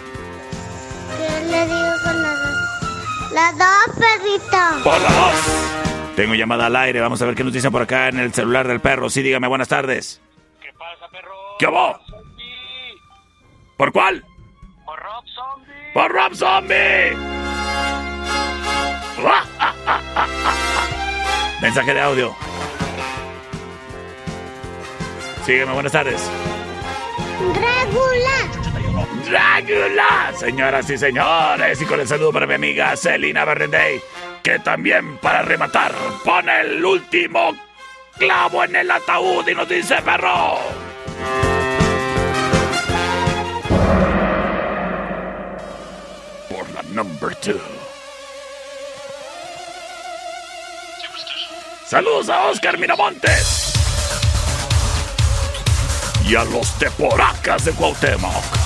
¿Qué 1.18 1.46
le 1.46 1.66
digo 1.66 1.94
con 2.04 2.22
las 2.22 2.44
dos? 2.44 3.32
Las 3.32 3.58
dos, 3.58 3.96
perrito. 3.98 4.84
Por 4.84 5.02
la 5.02 5.10
dos. 5.10 6.16
Tengo 6.18 6.36
llamada 6.36 6.66
al 6.66 6.76
aire. 6.76 7.00
Vamos 7.00 7.22
a 7.22 7.26
ver 7.26 7.36
qué 7.36 7.44
nos 7.46 7.54
dicen 7.54 7.72
por 7.72 7.82
acá 7.82 8.10
en 8.10 8.20
el 8.20 8.34
celular 8.34 8.68
del 8.68 8.82
perro. 8.82 9.10
Sí, 9.10 9.22
dígame, 9.22 9.48
buenas 9.48 9.70
tardes. 9.70 10.20
¿Qué 10.62 10.74
pasa, 10.74 11.08
perro? 11.10 11.32
¿Qué 11.58 11.68
hubo? 11.68 11.98
¿Por 13.78 13.94
cuál? 13.94 14.26
Por 14.86 15.00
Rob 15.00 15.24
Zombie. 15.34 15.94
¡Por 15.94 16.12
Rob 16.12 16.36
Zombie! 16.36 17.16
Mensaje 21.62 21.94
de 21.94 22.02
audio. 22.02 22.36
Sígueme, 25.46 25.72
buenas 25.72 25.94
tardes. 25.94 26.30
Drácula. 27.40 28.38
Drácula, 29.26 30.34
señoras 30.38 30.90
y 30.90 30.98
señores, 30.98 31.82
y 31.82 31.86
con 31.86 32.00
el 32.00 32.08
saludo 32.08 32.34
para 32.34 32.48
mi 32.48 32.56
amiga 32.56 32.98
Celina 32.98 33.46
Berrendey, 33.46 34.02
que 34.44 34.60
también 34.60 35.18
para 35.18 35.42
rematar 35.42 35.94
pone 36.26 36.62
el 36.62 36.84
último 36.84 37.56
clavo 38.18 38.64
en 38.66 38.76
el 38.76 38.92
ataúd 38.92 39.48
y 39.48 39.56
nos 39.56 39.70
dice 39.70 39.96
perro. 40.04 40.58
Por 46.50 46.70
la 46.74 46.84
number 46.92 47.36
two. 47.36 47.60
Saludos 51.86 52.30
a 52.30 52.50
Oscar 52.50 52.78
Miramontes. 52.78 53.59
Y 56.30 56.36
a 56.36 56.44
los 56.44 56.78
teporacas 56.78 57.66
de 57.66 57.72
Cuauhtémoc. 57.72 58.59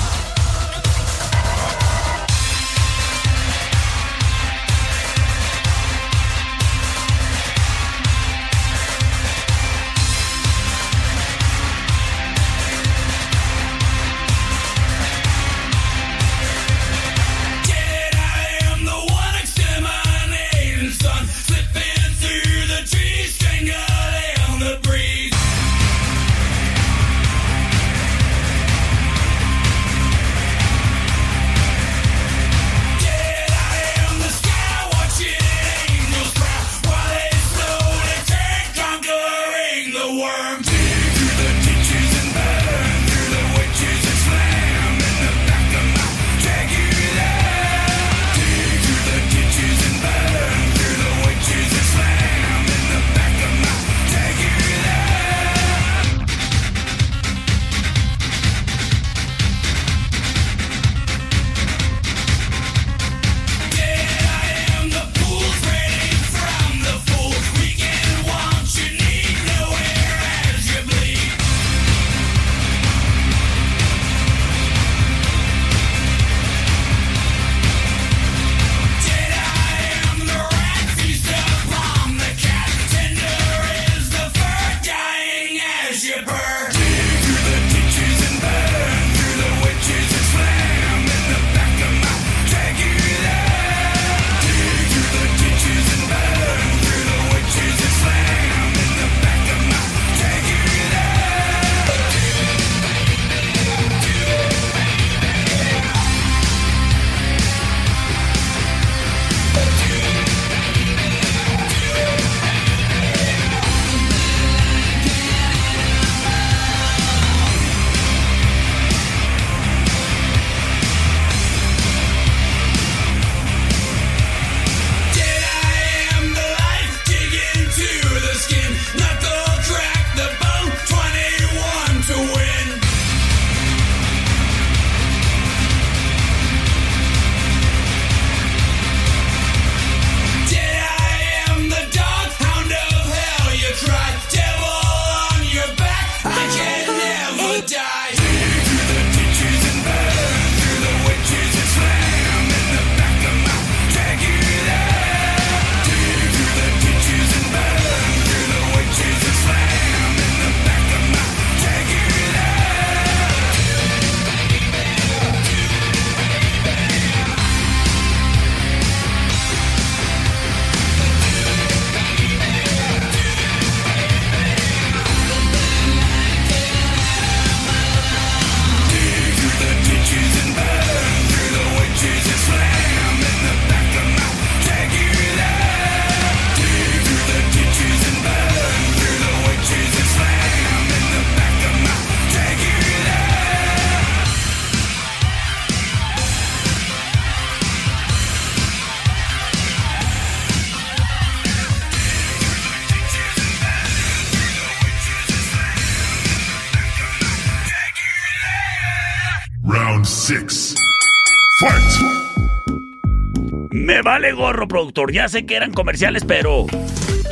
Vale 214.04 214.34
gorro, 214.34 214.68
productor. 214.68 215.12
Ya 215.12 215.28
sé 215.28 215.46
que 215.46 215.56
eran 215.56 215.72
comerciales, 215.74 216.24
pero 216.26 216.66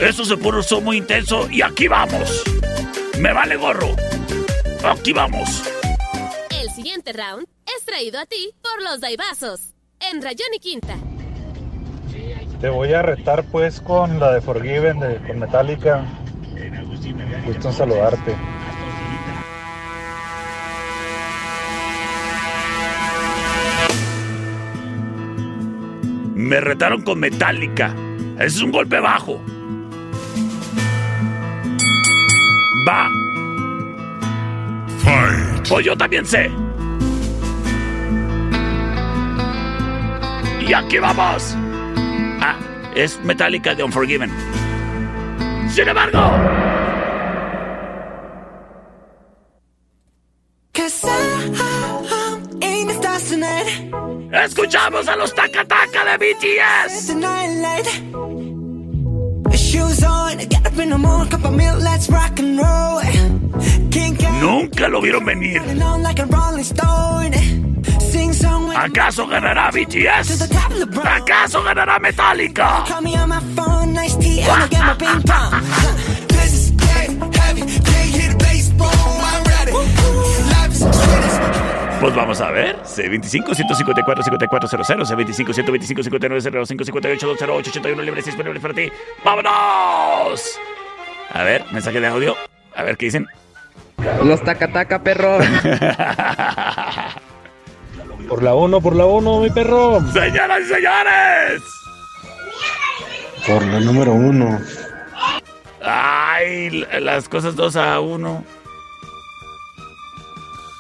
eso 0.02 0.26
se 0.26 0.38
puso 0.38 0.82
muy 0.82 0.98
intenso 0.98 1.50
y 1.50 1.62
aquí 1.62 1.88
vamos. 1.88 2.44
Me 3.20 3.34
vale 3.34 3.58
gorro. 3.58 3.90
Aquí 4.84 5.14
vamos. 5.14 5.64
El 6.62 6.70
siguiente 6.72 7.14
round 7.14 7.46
es 7.78 7.86
traído 7.86 8.20
a 8.20 8.26
ti 8.26 8.52
por 8.62 8.82
los 8.82 9.02
Daibazos. 9.02 9.74
En 10.00 10.22
Rayón 10.22 10.48
y 10.56 10.60
Quinta. 10.60 10.96
Te 12.60 12.70
voy 12.70 12.94
a 12.94 13.02
retar 13.02 13.44
pues 13.46 13.82
con 13.82 14.20
la 14.20 14.34
de 14.34 14.42
Forgiven 14.42 15.00
de, 15.00 15.18
con 15.18 15.40
Metallica. 15.40 16.04
Gusto 17.46 17.70
en 17.70 17.74
saludarte. 17.74 18.36
Me 26.52 26.60
retaron 26.60 27.02
con 27.04 27.18
Metallica. 27.18 27.96
Ese 28.36 28.46
es 28.58 28.62
un 28.62 28.72
golpe 28.72 29.00
bajo. 29.00 29.42
Va. 32.86 33.10
Fight. 34.98 35.70
Pues 35.70 35.86
yo 35.86 35.96
también 35.96 36.26
sé. 36.26 36.52
Y 40.68 40.74
aquí 40.74 41.00
vamos. 41.00 41.56
Ah, 42.42 42.58
es 42.96 43.18
Metallica 43.24 43.74
de 43.74 43.84
Unforgiven. 43.84 44.30
Sin 45.70 45.88
embargo, 45.88 46.20
escuchamos 54.46 55.08
a 55.08 55.16
los 55.16 55.34
Taka 55.34 55.66
Taka 55.66 56.06
de 56.06 56.18
BTS. 56.34 57.08
Nunca 64.40 64.88
lo 64.88 65.02
vieron 65.02 65.26
venir. 65.26 65.62
¿Acaso 68.76 69.28
ganará 69.28 69.70
BTS? 69.70 70.40
¿Acaso 71.04 71.64
ganará 71.64 72.00
Metallica? 72.00 72.84
Pues 82.02 82.16
vamos 82.16 82.42
a 82.42 82.50
ver. 82.50 82.82
C25 82.82 83.54
154 83.54 84.24
5400 84.24 85.12
C25 85.12 85.54
125 85.54 86.04
59 86.04 86.42
05 86.42 86.84
58 86.84 87.28
208 87.28 87.70
81 87.70 88.02
libres 88.02 88.26
disponibles 88.26 88.60
para 88.60 88.74
ti. 88.74 88.92
¡Vámonos! 89.24 90.60
A 91.32 91.44
ver, 91.44 91.64
mensaje 91.72 92.00
de 92.02 92.08
audio. 92.08 92.36
A 92.76 92.82
ver 92.82 92.98
qué 92.98 93.06
dicen. 93.06 93.28
Los 94.24 94.44
taca-taca, 94.44 95.04
perro. 95.04 95.38
Por 98.28 98.42
la 98.42 98.56
1, 98.56 98.82
por 98.82 98.96
la 98.96 99.06
1, 99.06 99.42
mi 99.42 99.52
perro. 99.52 100.02
Señoras 100.12 100.62
y 100.62 100.66
señores. 100.66 101.62
Por 103.46 103.64
la 103.64 103.80
número 103.80 104.14
uno. 104.14 104.60
Ay, 105.84 106.84
las 107.00 107.30
cosas 107.30 107.56
2 107.56 107.76
a 107.76 108.00
1. 108.00 108.44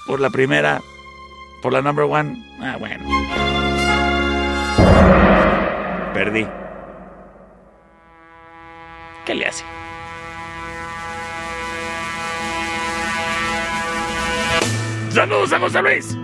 Por 0.07 0.19
la 0.19 0.31
primera. 0.31 0.81
Por 1.61 1.73
la 1.73 1.81
number 1.81 2.05
one. 2.05 2.43
Ah, 2.59 2.77
bueno. 2.79 3.05
Perdí. 6.13 6.47
¿Qué 9.25 9.35
le 9.35 9.45
hace? 9.45 9.63
Saludos 15.09 15.53
a 15.53 15.59
José 15.59 15.81
Luis. 15.81 16.17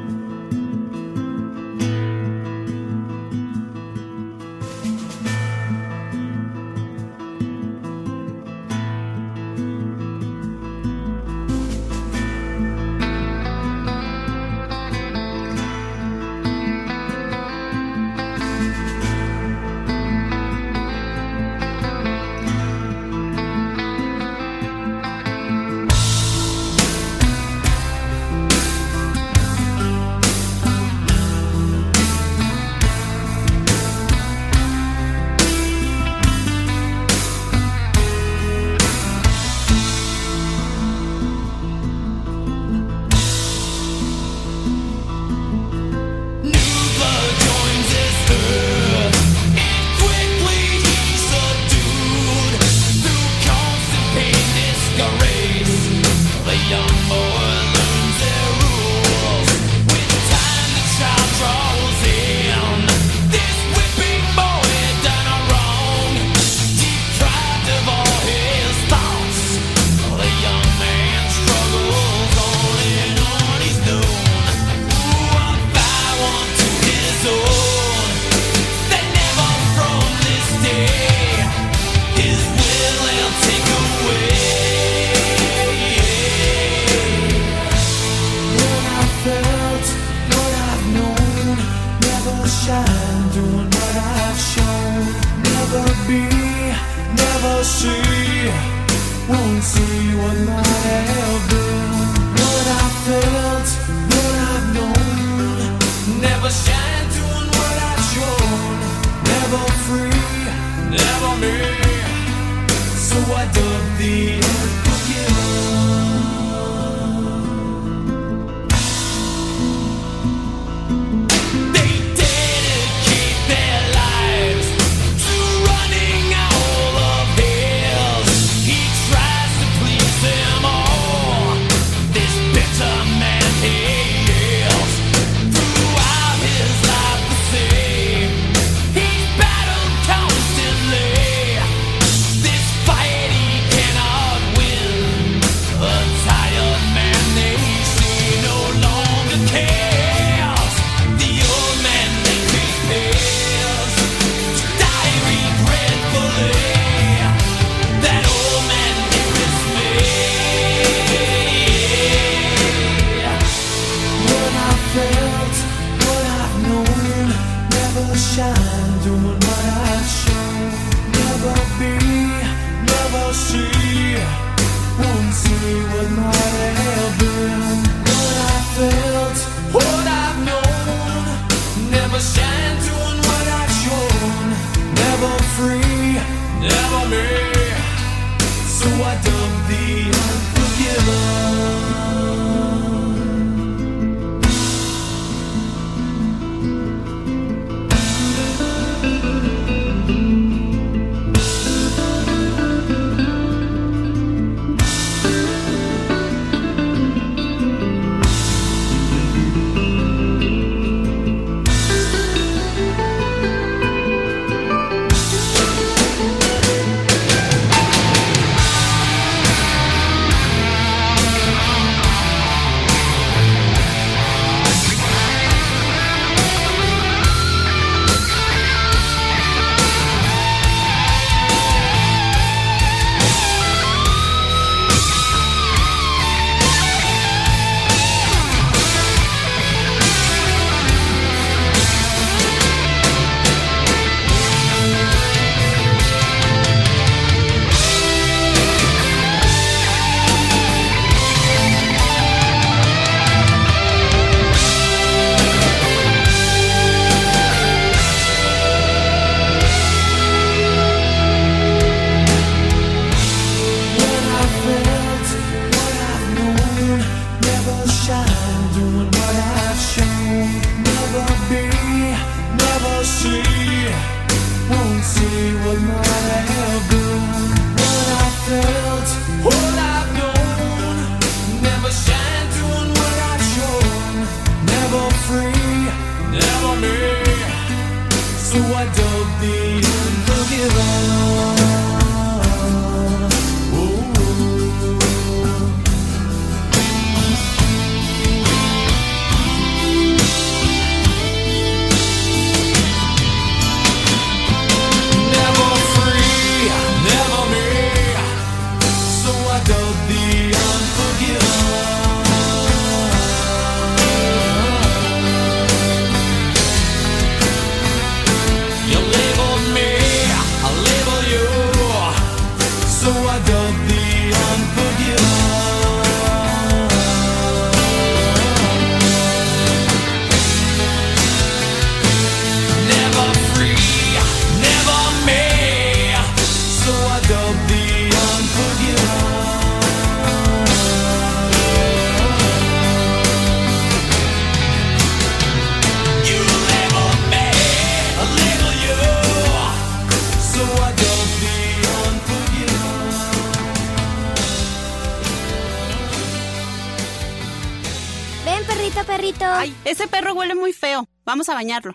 Perrito, 358.90 359.06
perrito. 359.06 359.46
Ay, 359.46 359.76
ese 359.86 360.08
perro 360.08 360.34
huele 360.34 360.56
muy 360.56 360.74
feo. 360.74 361.08
Vamos 361.26 361.50
a 361.50 361.54
bañarlo. 361.54 361.94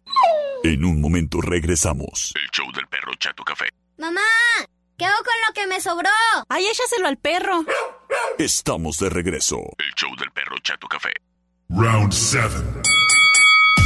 En 0.63 0.85
un 0.85 1.01
momento 1.01 1.41
regresamos. 1.41 2.33
El 2.35 2.49
show 2.51 2.71
del 2.73 2.87
perro 2.87 3.13
Chato 3.19 3.43
Café. 3.45 3.69
Mamá, 3.99 4.21
¿qué 4.97 5.05
hago 5.05 5.19
con 5.25 5.35
lo 5.47 5.55
que 5.55 5.67
me 5.67 5.81
sobró? 5.81 6.11
Ay, 6.49 6.67
échaselo 6.67 7.09
al 7.09 7.17
perro. 7.17 7.65
Estamos 8.39 8.99
de 8.99 9.11
regreso. 9.11 9.59
El 9.79 9.93
show 9.95 10.15
del 10.17 10.31
perro 10.33 10.57
Chato 10.63 10.87
Café. 10.87 11.13
Round 11.71 12.13
7. 12.13 12.49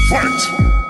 Fight! 0.08 0.85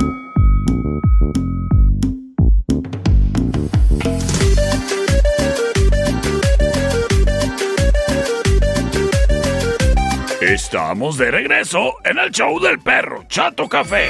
Estamos 10.57 11.19
de 11.19 11.31
regreso 11.31 11.97
en 12.03 12.17
el 12.17 12.31
show 12.31 12.59
del 12.59 12.79
perro 12.79 13.27
Chato 13.29 13.69
Café. 13.69 14.09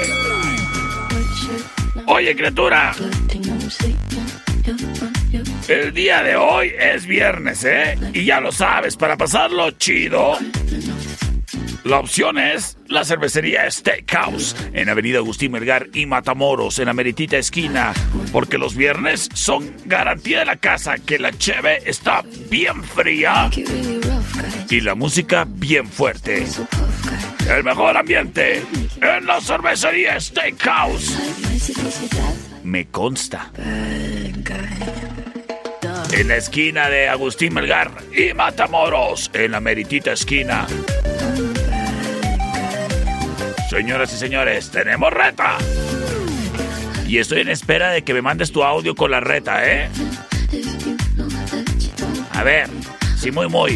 Oye, 2.05 2.33
criatura. 2.37 2.95
El 5.67 5.93
día 5.93 6.23
de 6.23 6.37
hoy 6.37 6.71
es 6.79 7.05
viernes, 7.05 7.65
¿eh? 7.65 7.99
Y 8.13 8.23
ya 8.23 8.39
lo 8.39 8.53
sabes, 8.53 8.95
para 8.95 9.17
pasarlo 9.17 9.71
chido. 9.71 10.37
La 11.83 11.99
opción 11.99 12.37
es 12.37 12.77
la 12.87 13.03
cervecería 13.03 13.69
Steakhouse 13.69 14.55
en 14.71 14.87
Avenida 14.87 15.17
Agustín 15.17 15.51
Melgar 15.51 15.87
y 15.93 16.05
Matamoros, 16.05 16.79
en 16.79 16.85
la 16.85 16.93
meritita 16.93 17.35
esquina. 17.35 17.91
Porque 18.31 18.57
los 18.57 18.73
viernes 18.73 19.27
son 19.33 19.73
garantía 19.83 20.39
de 20.39 20.45
la 20.45 20.55
casa 20.55 20.95
que 20.97 21.19
la 21.19 21.33
cheve 21.33 21.81
está 21.85 22.23
bien 22.49 22.85
fría 22.85 23.49
y 24.69 24.81
la 24.81 24.95
música 24.95 25.45
bien 25.47 25.87
fuerte. 25.87 26.45
El 27.49 27.63
mejor 27.63 27.95
ambiente 27.95 28.63
en 29.01 29.25
la 29.25 29.39
cervecería 29.41 30.19
Steakhouse. 30.19 31.17
Me 32.63 32.87
consta. 32.87 33.51
En 36.11 36.27
la 36.27 36.35
esquina 36.35 36.89
de 36.89 37.09
Agustín 37.09 37.53
Melgar 37.53 37.91
y 38.15 38.33
Matamoros, 38.33 39.29
en 39.33 39.51
la 39.51 39.59
meritita 39.59 40.13
esquina. 40.13 40.67
Señoras 43.69 44.13
y 44.13 44.17
señores, 44.17 44.71
tenemos 44.71 45.11
reta. 45.11 45.57
Y 47.07 47.19
estoy 47.19 47.41
en 47.41 47.49
espera 47.49 47.91
de 47.91 48.03
que 48.03 48.13
me 48.13 48.21
mandes 48.21 48.51
tu 48.51 48.63
audio 48.63 48.95
con 48.95 49.11
la 49.11 49.19
reta, 49.19 49.69
¿eh? 49.69 49.89
A 52.33 52.43
ver, 52.43 52.69
sí, 53.17 53.31
muy, 53.31 53.47
muy. 53.49 53.71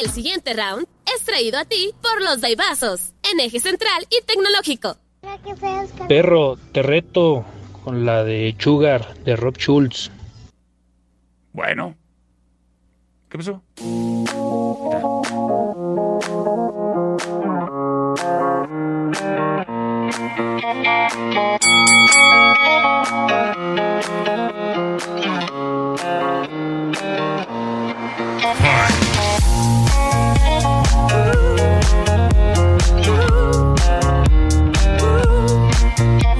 El 0.00 0.10
siguiente 0.10 0.54
round 0.54 0.86
es 1.14 1.24
traído 1.24 1.58
a 1.58 1.64
ti 1.64 1.92
por 2.02 2.22
los 2.22 2.40
Daibazos, 2.40 3.12
en 3.30 3.40
eje 3.40 3.60
central 3.60 4.06
y 4.10 4.24
tecnológico. 4.24 4.96
Perro, 6.08 6.56
te 6.72 6.82
reto 6.82 7.44
con 7.84 8.04
la 8.04 8.24
de 8.24 8.54
Sugar 8.58 9.14
de 9.24 9.36
Rob 9.36 9.56
Schultz. 9.56 10.10
Bueno. 11.52 11.96
¿Qué 13.28 13.38
pasó? 13.38 13.62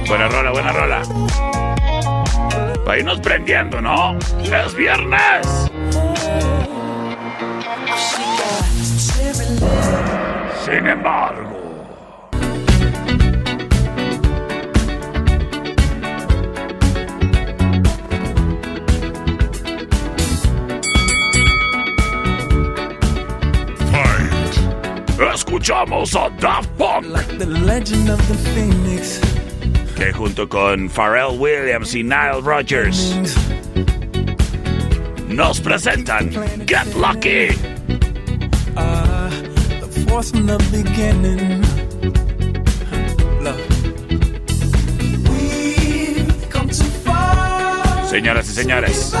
Buena 0.09 0.27
rola, 0.27 0.49
buena 0.49 0.71
rola. 0.71 1.01
Para 2.83 2.97
irnos 2.97 3.19
prendiendo, 3.19 3.79
¿no? 3.79 4.17
Es 4.41 4.73
viernes. 4.73 5.69
Sin 10.65 10.87
embargo. 10.87 11.59
Escuchamos 25.35 26.15
a 26.15 26.29
Daft 26.39 26.69
Punk. 26.77 27.05
Que 29.99 30.13
junto 30.13 30.47
con 30.47 30.89
Pharrell 30.89 31.37
Williams 31.37 31.93
y 31.93 32.03
Nile 32.03 32.39
Rodgers 32.41 33.13
nos 35.27 35.59
presentan 35.59 36.31
Get 36.65 36.95
Lucky. 36.95 37.49
Señoras 48.09 48.49
y 48.49 48.53
señores, 48.53 49.13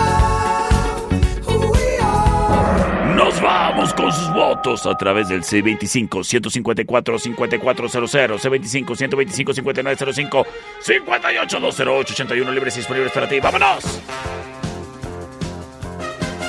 vamos 3.41 3.93
con 3.93 4.11
sus 4.11 4.33
votos 4.33 4.85
a 4.85 4.97
través 4.97 5.29
del 5.29 5.43
C25-154-5400, 5.43 8.39
C25-125-5905, 8.39 10.45
58-208-81 10.85 12.53
libres 12.53 12.75
y 12.75 12.79
disponibles 12.79 13.11
para 13.11 13.27
ti. 13.27 13.39
¡Vámonos! 13.39 14.01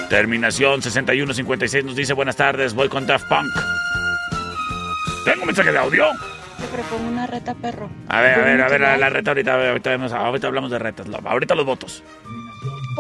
Terminación 0.08 0.82
6156 0.82 1.84
nos 1.84 1.94
dice 1.94 2.14
buenas 2.14 2.36
tardes, 2.36 2.74
voy 2.74 2.88
con 2.88 3.06
Daft 3.06 3.28
Punk. 3.28 3.52
Tengo 5.24 5.42
un 5.42 5.46
mensaje 5.46 5.70
de 5.70 5.78
audio. 5.78 6.06
Te 6.58 6.66
propongo 6.66 7.08
una 7.08 7.26
reta, 7.26 7.54
perro. 7.54 7.88
A 8.08 8.20
ver, 8.20 8.34
a 8.34 8.44
ver, 8.44 8.60
a 8.60 8.68
ver, 8.68 8.80
la, 8.80 8.96
la 8.96 9.08
reta 9.08 9.30
ahorita, 9.30 9.70
ahorita, 9.70 9.94
ahorita 9.94 10.46
hablamos 10.46 10.70
de 10.70 10.78
retas. 10.78 11.06
Ahorita 11.24 11.54
los 11.54 11.64
votos. 11.64 12.02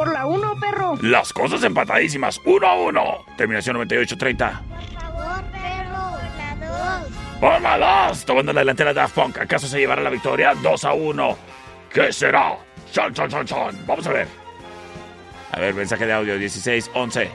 Por 0.00 0.14
la 0.14 0.24
uno, 0.24 0.58
perro. 0.58 0.96
Las 1.02 1.30
cosas 1.30 1.62
empatadísimas, 1.62 2.40
1 2.46 2.66
a 2.66 2.74
1. 2.74 3.24
Terminación 3.36 3.74
9830. 3.74 4.62
Por 4.66 4.98
favor, 4.98 5.42
perro. 5.52 6.18
La 6.38 6.56
dos. 6.56 7.38
Por 7.38 7.60
la 7.60 8.06
2, 8.08 8.24
tomando 8.24 8.52
la 8.54 8.60
delantera 8.62 8.94
Daft 8.94 9.14
Punk. 9.14 9.36
¿Acaso 9.40 9.66
se 9.66 9.78
llevará 9.78 10.00
la 10.00 10.08
victoria? 10.08 10.54
2 10.54 10.84
a 10.84 10.94
1. 10.94 11.36
¿Qué 11.92 12.14
será? 12.14 12.56
Chan, 12.90 13.12
chan, 13.12 13.28
chan, 13.28 13.44
chan. 13.44 13.78
Vamos 13.86 14.06
a 14.06 14.12
ver. 14.12 14.28
A 15.52 15.60
ver, 15.60 15.74
mensaje 15.74 16.06
de 16.06 16.14
audio 16.14 16.38
16, 16.38 16.92
11. 16.94 17.30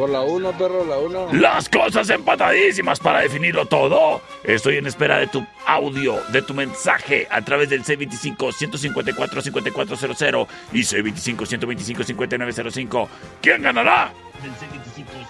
Por 0.00 0.08
la 0.08 0.22
1, 0.22 0.52
perro, 0.52 0.86
la 0.86 0.96
1. 0.96 1.34
Las 1.34 1.68
cosas 1.68 2.08
empatadísimas 2.08 2.98
para 2.98 3.20
definirlo 3.20 3.66
todo. 3.66 4.22
Estoy 4.42 4.78
en 4.78 4.86
espera 4.86 5.18
de 5.18 5.26
tu 5.26 5.46
audio, 5.66 6.18
de 6.32 6.40
tu 6.40 6.54
mensaje 6.54 7.28
a 7.30 7.42
través 7.42 7.68
del 7.68 7.84
C25-154-5400 7.84 10.46
y 10.72 10.80
C25-125-5905. 10.80 13.08
¿Quién 13.42 13.60
ganará? 13.60 14.10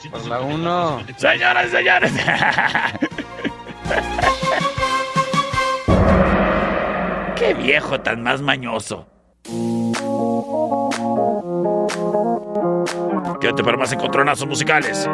Por 0.08 0.24
la 0.26 0.40
1. 0.40 1.04
Señoras 1.16 1.66
y 1.66 1.70
señores. 1.70 2.12
Qué 7.34 7.54
viejo 7.54 8.00
tan 8.00 8.22
más 8.22 8.40
mañoso. 8.40 9.08
Quédate 13.40 13.62
para 13.62 13.76
más 13.76 13.92
encontronazos 13.92 14.46
musicales. 14.46 15.08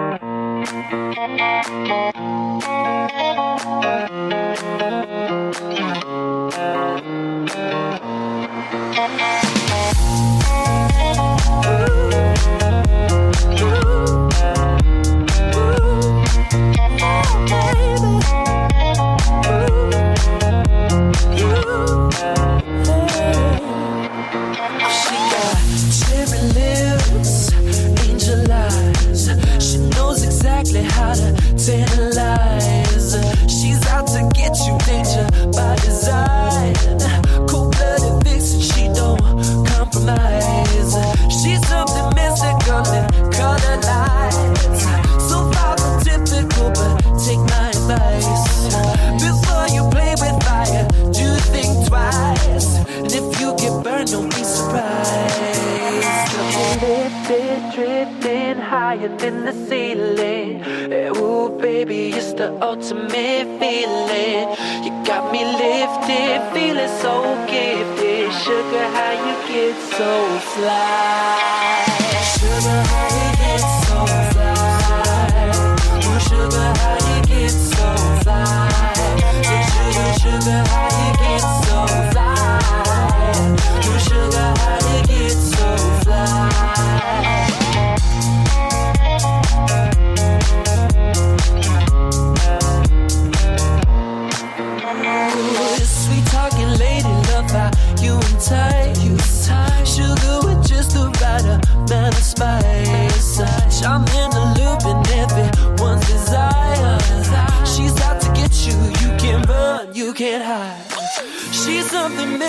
Higher 59.16 59.30
than 59.30 59.44
the 59.44 59.52
ceiling. 59.68 60.62
Eh, 60.92 61.10
Ooh, 61.16 61.48
baby, 61.60 62.10
it's 62.10 62.32
the 62.32 62.52
ultimate 62.62 63.46
feeling. 63.60 64.48
You 64.84 64.90
got 65.04 65.32
me 65.32 65.44
lifted, 65.44 66.40
feeling 66.52 66.88
so 67.00 67.22
gifted. 67.48 68.32
Sugar, 68.32 68.88
how 68.94 69.12
you 69.26 69.48
get 69.48 69.76
so 69.96 70.38
fly? 70.54 71.85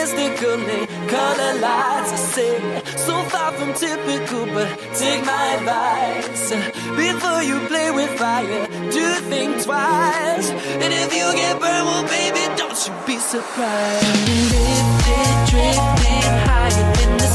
Something 0.07 0.29
mystical 0.29 0.59
in 0.69 0.87
color 1.07 1.59
lights. 1.59 2.11
I 2.11 2.15
say, 2.15 2.81
so 2.95 3.21
far 3.23 3.51
from 3.53 3.73
typical, 3.73 4.45
but 4.45 4.67
take 4.93 5.25
my 5.25 5.55
advice. 5.55 6.51
Before 6.95 7.43
you 7.43 7.59
play 7.67 7.91
with 7.91 8.09
fire, 8.17 8.67
do 8.91 9.05
think 9.29 9.63
twice. 9.63 10.49
And 10.49 10.93
if 10.93 11.13
you 11.13 11.25
get 11.35 11.59
burned, 11.59 11.85
well, 11.85 12.03
baby, 12.07 12.43
don't 12.57 12.77
you 12.87 12.93
be 13.05 13.17
surprised. 13.17 14.07
Lifted, 14.51 15.35
drifting 15.49 16.31
higher 16.47 16.93
than 16.97 17.17
the 17.17 17.26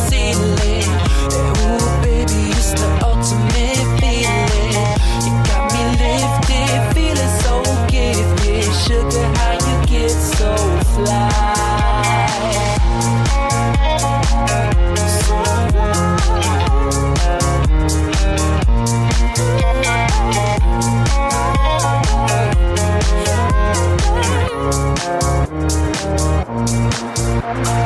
Sugar, 27.53 27.82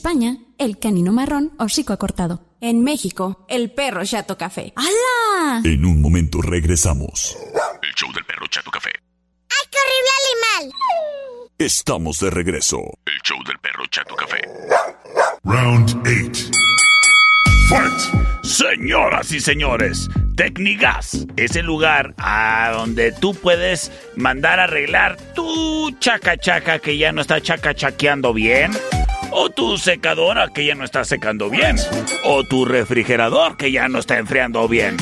España, 0.00 0.38
el 0.56 0.78
canino 0.78 1.12
marrón 1.12 1.52
hocico 1.58 1.92
acortado. 1.92 2.56
En 2.62 2.82
México, 2.82 3.44
el 3.50 3.70
perro 3.70 4.02
chato 4.02 4.38
café. 4.38 4.72
¡Hala! 4.74 5.60
En 5.62 5.84
un 5.84 6.00
momento 6.00 6.40
regresamos. 6.40 7.36
El 7.82 7.94
show 7.94 8.10
del 8.14 8.24
perro 8.24 8.46
Chato 8.46 8.70
Café. 8.70 8.92
¡Ay, 8.94 9.68
qué 9.70 9.76
horrible 9.84 10.64
animal! 10.64 11.48
Estamos 11.58 12.18
de 12.20 12.30
regreso. 12.30 12.78
El 13.04 13.20
show 13.22 13.36
del 13.46 13.58
perro 13.58 13.84
Chato 13.90 14.16
Café. 14.16 14.40
Round 15.44 15.90
8. 16.06 16.50
Fight. 17.68 18.42
Señoras 18.42 19.30
y 19.32 19.40
señores, 19.40 20.08
Tecnigas 20.34 21.26
es 21.36 21.56
el 21.56 21.66
lugar 21.66 22.14
a 22.16 22.72
donde 22.74 23.12
tú 23.12 23.34
puedes 23.34 23.92
mandar 24.16 24.60
a 24.60 24.64
arreglar 24.64 25.18
tu 25.34 25.94
chaca 25.98 26.38
chaca 26.38 26.78
que 26.78 26.96
ya 26.96 27.12
no 27.12 27.20
está 27.20 27.42
chaca 27.42 27.74
chaqueando 27.74 28.32
bien. 28.32 28.72
O 29.32 29.50
tu 29.50 29.78
secadora 29.78 30.48
que 30.48 30.64
ya 30.64 30.74
no 30.74 30.84
está 30.84 31.04
secando 31.04 31.50
bien. 31.50 31.76
O 32.24 32.44
tu 32.44 32.64
refrigerador 32.64 33.56
que 33.56 33.70
ya 33.70 33.88
no 33.88 33.98
está 33.98 34.18
enfriando 34.18 34.66
bien. 34.68 34.96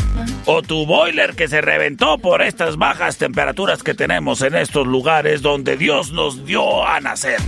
O 0.44 0.62
tu 0.62 0.86
boiler 0.86 1.34
que 1.34 1.48
se 1.48 1.60
reventó 1.60 2.18
por 2.18 2.42
estas 2.42 2.76
bajas 2.76 3.16
temperaturas 3.16 3.82
que 3.82 3.94
tenemos 3.94 4.42
en 4.42 4.54
estos 4.54 4.86
lugares 4.86 5.42
donde 5.42 5.76
Dios 5.76 6.12
nos 6.12 6.44
dio 6.44 6.86
a 6.86 7.00
nacer. 7.00 7.40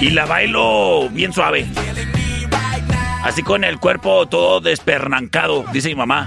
Y 0.00 0.10
la 0.10 0.26
bailo 0.26 1.08
bien 1.10 1.32
suave. 1.32 1.66
Así 3.22 3.42
con 3.42 3.64
el 3.64 3.78
cuerpo 3.78 4.26
todo 4.26 4.60
despernancado, 4.60 5.64
dice 5.72 5.88
mi 5.88 5.94
mamá. 5.94 6.26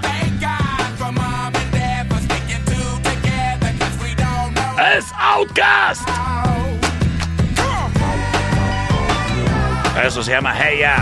¡Es 4.92 5.06
Outcast! 5.18 6.06
Eso 10.04 10.22
se 10.22 10.32
llama 10.32 10.52
Heya. 10.52 10.96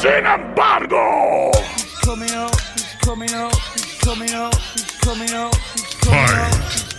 Sin 0.00 0.24
embargo. 0.24 1.50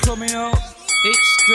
coming 0.06 0.36
up, 0.36 0.58
he's 1.04 1.46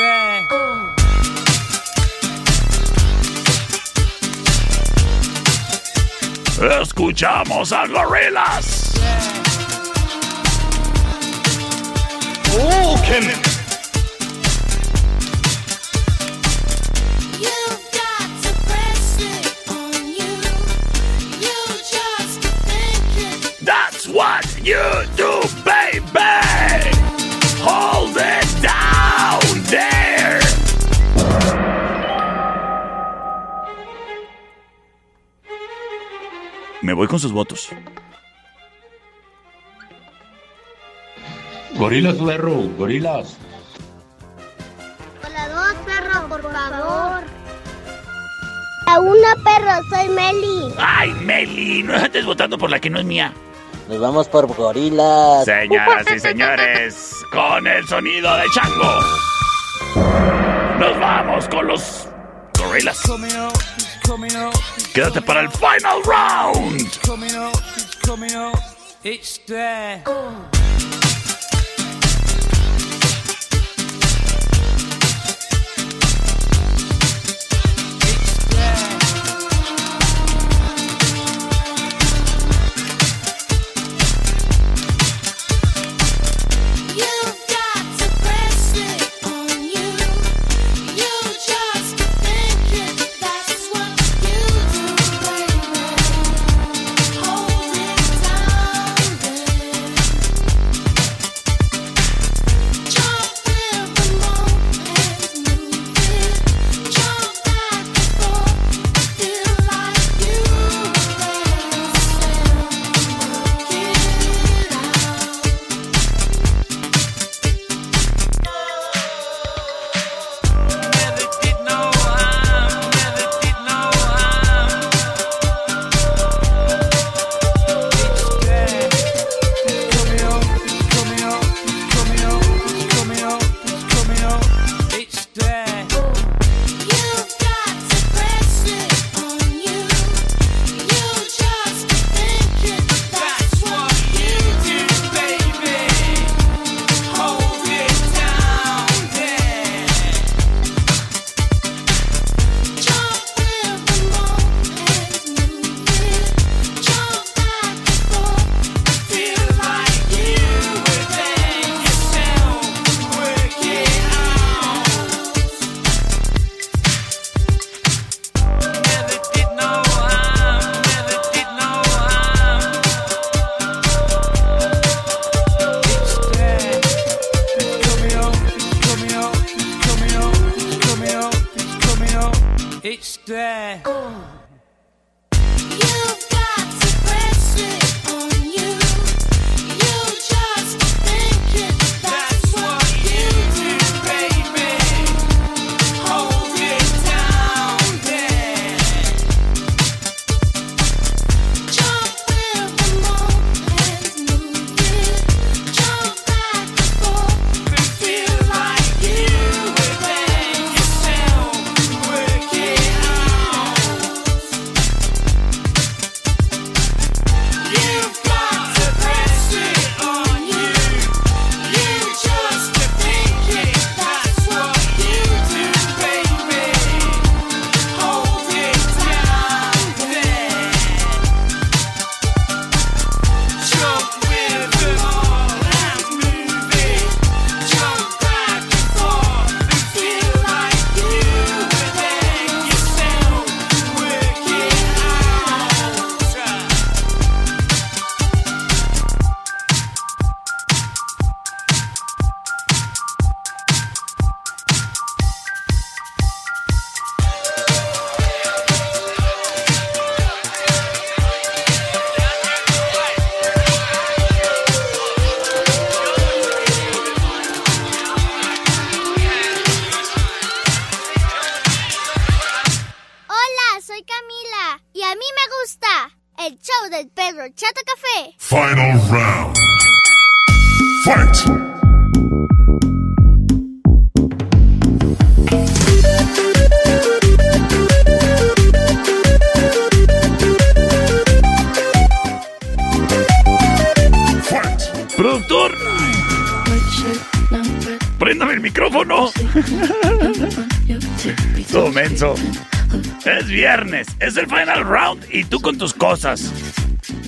That's 23.62 24.09
what 24.09 24.44
you 24.64 24.82
do, 25.16 25.40
baby. 25.64 26.01
Hold 27.61 28.16
it 28.16 28.48
down 28.62 29.40
there. 29.68 30.40
Me 36.82 36.94
voy 36.94 37.07
con 37.07 37.20
sus 37.20 37.32
votos. 37.32 37.68
Gorilas, 41.81 42.16
perro, 42.16 42.57
gorilas. 42.76 43.39
Hola, 45.26 45.49
dos 45.49 45.72
perros, 45.87 46.24
por 46.28 46.43
favor. 46.43 47.22
La 48.87 49.01
una 49.01 49.35
perro, 49.43 49.81
soy 49.89 50.11
Meli. 50.11 50.74
Ay, 50.76 51.11
Meli, 51.22 51.83
no 51.83 51.97
estés 51.97 52.26
votando 52.26 52.59
por 52.59 52.68
la 52.68 52.78
que 52.78 52.91
no 52.91 52.99
es 52.99 53.07
mía. 53.07 53.33
Nos 53.89 53.99
vamos 53.99 54.28
por 54.28 54.47
gorilas. 54.55 55.47
Señoras 55.47 56.05
y 56.14 56.20
señores, 56.20 57.14
con 57.33 57.66
el 57.66 57.89
sonido 57.89 58.37
de 58.37 58.45
Chango. 58.55 59.01
Nos 60.78 61.01
vamos 61.01 61.49
con 61.49 61.66
los 61.66 62.07
he's 62.76 63.01
Quédate 64.93 65.22
para 65.22 65.41
el 65.41 65.49
final 65.49 66.03
round. 66.05 66.91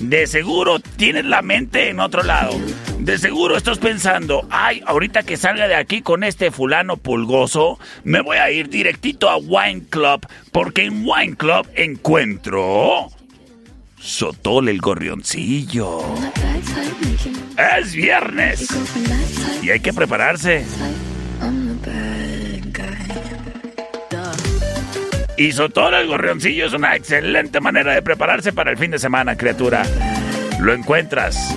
De 0.01 0.27
seguro 0.27 0.79
tienes 0.79 1.25
la 1.25 1.41
mente 1.41 1.89
en 1.89 1.99
otro 1.99 2.23
lado. 2.23 2.59
De 2.99 3.17
seguro 3.17 3.57
estás 3.57 3.79
pensando, 3.79 4.47
ay, 4.49 4.81
ahorita 4.85 5.23
que 5.23 5.37
salga 5.37 5.67
de 5.67 5.75
aquí 5.75 6.01
con 6.01 6.23
este 6.23 6.51
fulano 6.51 6.97
pulgoso, 6.97 7.79
me 8.03 8.21
voy 8.21 8.37
a 8.37 8.51
ir 8.51 8.69
directito 8.69 9.29
a 9.29 9.37
Wine 9.37 9.83
Club, 9.89 10.25
porque 10.51 10.85
en 10.85 11.03
Wine 11.05 11.35
Club 11.35 11.67
encuentro... 11.75 13.09
Sotol 13.99 14.67
el 14.67 14.81
gorrioncillo. 14.81 16.01
Es 17.81 17.93
viernes. 17.93 18.67
Y 19.61 19.69
hay 19.69 19.79
que 19.79 19.93
prepararse. 19.93 20.65
Y 25.37 25.51
Sotol 25.51 25.95
el 25.95 26.07
gorrioncillo 26.07 26.67
es 26.67 26.73
una 26.73 26.95
excelente 26.95 27.59
manera 27.59 27.93
de 27.93 28.01
prepararse 28.01 28.53
para 28.53 28.71
el 28.71 28.77
fin 28.77 28.91
de 28.91 28.99
semana, 28.99 29.35
criatura. 29.35 29.83
Lo 30.59 30.73
encuentras 30.73 31.55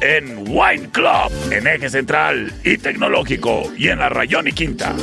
en 0.00 0.44
Wine 0.48 0.90
Club, 0.90 1.52
en 1.52 1.66
Eje 1.66 1.88
Central 1.88 2.52
y 2.64 2.78
Tecnológico 2.78 3.72
y 3.76 3.88
en 3.88 4.00
la 4.00 4.08
Rayón 4.08 4.48
y 4.48 4.52
Quinta. 4.52 4.94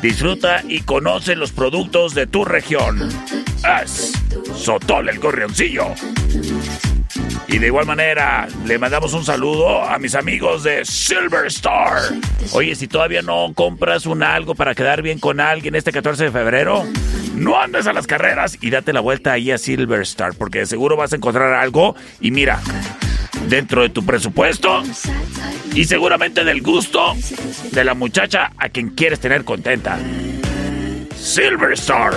Disfruta 0.00 0.62
y 0.68 0.80
conoce 0.80 1.36
los 1.36 1.52
productos 1.52 2.14
de 2.14 2.26
tu 2.26 2.44
región. 2.44 3.08
Es 3.82 4.12
Sotol 4.56 5.08
el 5.08 5.20
Gorrioncillo. 5.20 5.94
Y 7.52 7.58
de 7.58 7.66
igual 7.66 7.84
manera, 7.84 8.48
le 8.64 8.78
mandamos 8.78 9.12
un 9.12 9.26
saludo 9.26 9.82
a 9.82 9.98
mis 9.98 10.14
amigos 10.14 10.62
de 10.62 10.86
Silver 10.86 11.44
Star. 11.48 12.00
Oye, 12.52 12.74
si 12.74 12.88
todavía 12.88 13.20
no 13.20 13.52
compras 13.54 14.06
un 14.06 14.22
algo 14.22 14.54
para 14.54 14.74
quedar 14.74 15.02
bien 15.02 15.18
con 15.18 15.38
alguien 15.38 15.74
este 15.74 15.92
14 15.92 16.24
de 16.24 16.30
febrero, 16.30 16.82
no 17.34 17.60
andes 17.60 17.86
a 17.86 17.92
las 17.92 18.06
carreras 18.06 18.56
y 18.62 18.70
date 18.70 18.94
la 18.94 19.00
vuelta 19.00 19.32
ahí 19.32 19.50
a 19.50 19.58
Silver 19.58 20.00
Star, 20.00 20.32
porque 20.32 20.60
de 20.60 20.66
seguro 20.66 20.96
vas 20.96 21.12
a 21.12 21.16
encontrar 21.16 21.52
algo. 21.52 21.94
Y 22.22 22.30
mira, 22.30 22.58
dentro 23.48 23.82
de 23.82 23.90
tu 23.90 24.02
presupuesto 24.02 24.82
y 25.74 25.84
seguramente 25.84 26.44
del 26.44 26.62
gusto 26.62 27.14
de 27.70 27.84
la 27.84 27.92
muchacha 27.92 28.52
a 28.56 28.70
quien 28.70 28.88
quieres 28.88 29.20
tener 29.20 29.44
contenta. 29.44 29.98
Silver 31.14 31.72
Star, 31.72 32.14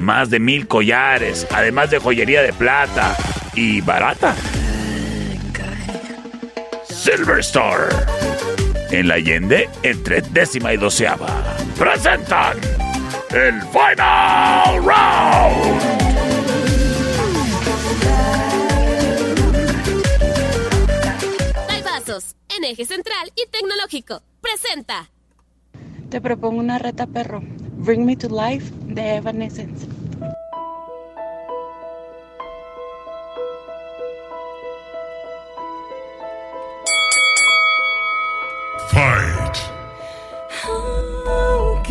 más 0.00 0.30
de 0.30 0.40
mil 0.40 0.66
collares, 0.66 1.46
además 1.50 1.90
de 1.90 1.98
joyería 1.98 2.40
de 2.40 2.54
plata 2.54 3.14
y 3.54 3.82
barata. 3.82 4.34
Silver 6.98 7.38
Star, 7.38 7.90
en 8.90 9.06
la 9.06 9.14
Allende 9.14 9.68
entre 9.84 10.20
décima 10.20 10.74
y 10.74 10.76
doceava, 10.76 11.28
presentan 11.78 12.58
el 13.30 13.62
Final 13.70 14.82
Round. 14.82 15.78
Vasos, 21.84 22.34
en 22.48 22.64
eje 22.64 22.84
central 22.84 23.32
y 23.36 23.48
tecnológico. 23.48 24.22
Presenta. 24.40 25.08
Te 26.10 26.20
propongo 26.20 26.58
una 26.58 26.78
reta 26.78 27.06
perro. 27.06 27.42
Bring 27.76 28.04
Me 28.04 28.16
to 28.16 28.28
Life 28.28 28.72
de 28.86 29.16
Evanescence. 29.16 29.97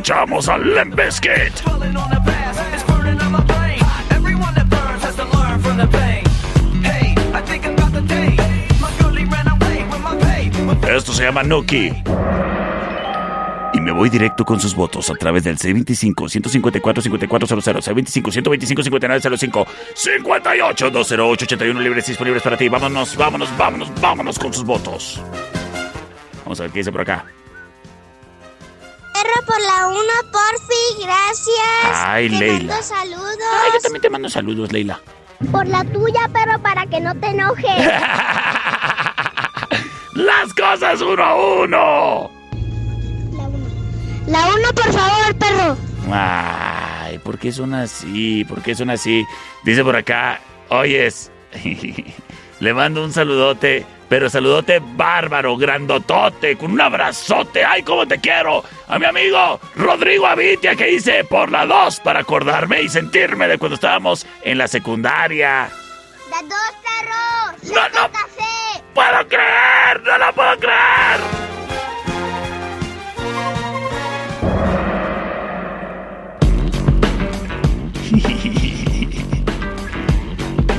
Escuchamos 0.00 0.48
a 0.48 0.56
Limp 0.56 0.96
Bizkit. 0.96 1.52
Esto 10.88 11.12
se 11.12 11.24
llama 11.24 11.42
Nuki. 11.42 11.92
Y 13.74 13.80
me 13.82 13.92
voy 13.92 14.08
directo 14.08 14.46
con 14.46 14.58
sus 14.58 14.74
votos 14.74 15.10
a 15.10 15.14
través 15.16 15.44
del 15.44 15.58
C25-154-5400, 15.58 17.84
C25-125-5905, 17.84 19.66
58-208-81 19.96 21.78
libres 21.78 22.06
disponibles 22.06 22.42
para 22.42 22.56
ti. 22.56 22.70
Vámonos, 22.70 23.14
vámonos, 23.16 23.54
vámonos, 23.58 23.92
vámonos 24.00 24.38
con 24.38 24.54
sus 24.54 24.64
votos. 24.64 25.20
Vamos 26.44 26.58
a 26.58 26.62
ver 26.62 26.72
qué 26.72 26.78
dice 26.78 26.90
por 26.90 27.02
acá. 27.02 27.26
Perro 29.22 29.44
por 29.46 29.60
la 29.60 29.88
una, 29.88 30.22
porfi, 30.32 31.02
gracias. 31.02 32.06
Ay, 32.06 32.28
Te 32.30 32.36
Leila. 32.38 32.74
mando 32.74 32.82
saludos. 32.82 33.36
Ay, 33.64 33.70
yo 33.74 33.80
también 33.80 34.02
te 34.02 34.10
mando 34.10 34.28
saludos, 34.30 34.72
Leila. 34.72 35.00
Por 35.52 35.66
la 35.66 35.84
tuya, 35.84 36.28
perro, 36.32 36.58
para 36.62 36.86
que 36.86 37.00
no 37.00 37.14
te 37.16 37.26
enojes. 37.28 37.66
Las 40.14 40.52
cosas 40.54 41.00
uno 41.02 41.22
a 41.22 41.34
uno. 41.34 42.30
La 44.26 44.46
uno, 44.46 44.68
por 44.74 44.92
favor, 44.92 45.34
perro. 45.36 45.76
Ay, 46.12 47.18
¿por 47.18 47.38
qué 47.38 47.52
son 47.52 47.74
así? 47.74 48.44
¿Por 48.44 48.62
qué 48.62 48.74
son 48.74 48.90
así? 48.90 49.24
Dice 49.64 49.82
por 49.84 49.96
acá, 49.96 50.40
oyes, 50.68 51.30
le 52.60 52.74
mando 52.74 53.02
un 53.02 53.12
saludote, 53.12 53.84
pero 54.08 54.30
saludote 54.30 54.80
bárbaro, 54.82 55.56
grandotote, 55.56 56.56
con 56.56 56.72
un 56.72 56.80
abrazote. 56.80 57.64
¡Ay, 57.64 57.82
cómo 57.82 58.06
te 58.06 58.20
quiero! 58.20 58.62
A 58.86 58.98
mi 58.98 59.06
amigo 59.06 59.60
Rodrigo 59.74 60.26
Avitia, 60.26 60.76
que 60.76 60.92
hice 60.92 61.24
por 61.24 61.50
la 61.50 61.66
2 61.66 62.00
para 62.00 62.20
acordarme 62.20 62.82
y 62.82 62.88
sentirme 62.88 63.48
de 63.48 63.58
cuando 63.58 63.74
estábamos 63.74 64.26
en 64.42 64.58
la 64.58 64.68
secundaria. 64.68 65.70
La 66.30 66.42
dos, 66.42 66.74
perro. 66.82 67.74
No, 67.74 67.88
no. 67.88 68.10
¡Puedo 68.94 69.28
creer! 69.28 70.02
¡No 70.04 70.18
lo 70.18 70.32
puedo 70.34 70.56
creer! 70.58 71.49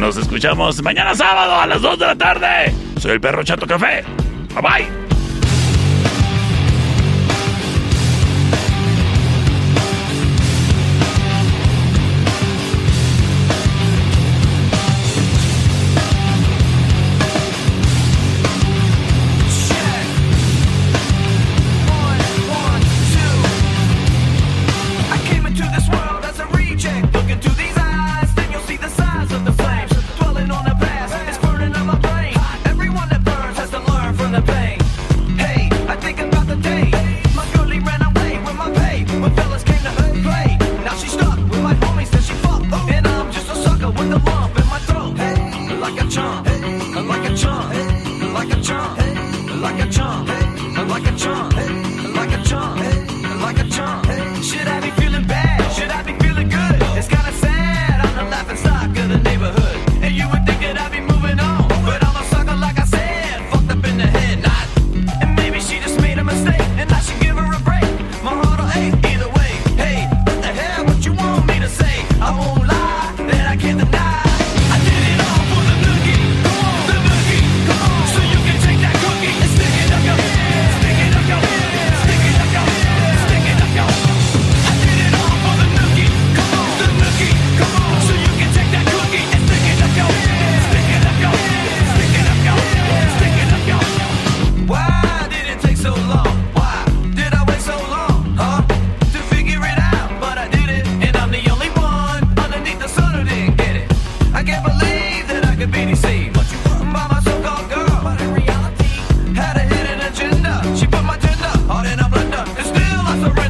Nos 0.02 0.18
escuchamos 0.18 0.82
mañana 0.82 1.14
sábado 1.14 1.54
a 1.54 1.68
las 1.68 1.80
2 1.80 2.00
de 2.00 2.06
la 2.08 2.16
tarde. 2.16 2.74
Soy 3.00 3.12
el 3.12 3.22
perro 3.22 3.44
Chato 3.44 3.68
Café. 3.68 4.04
Bye 4.56 4.62
bye. 4.64 5.01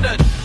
London. 0.02 0.41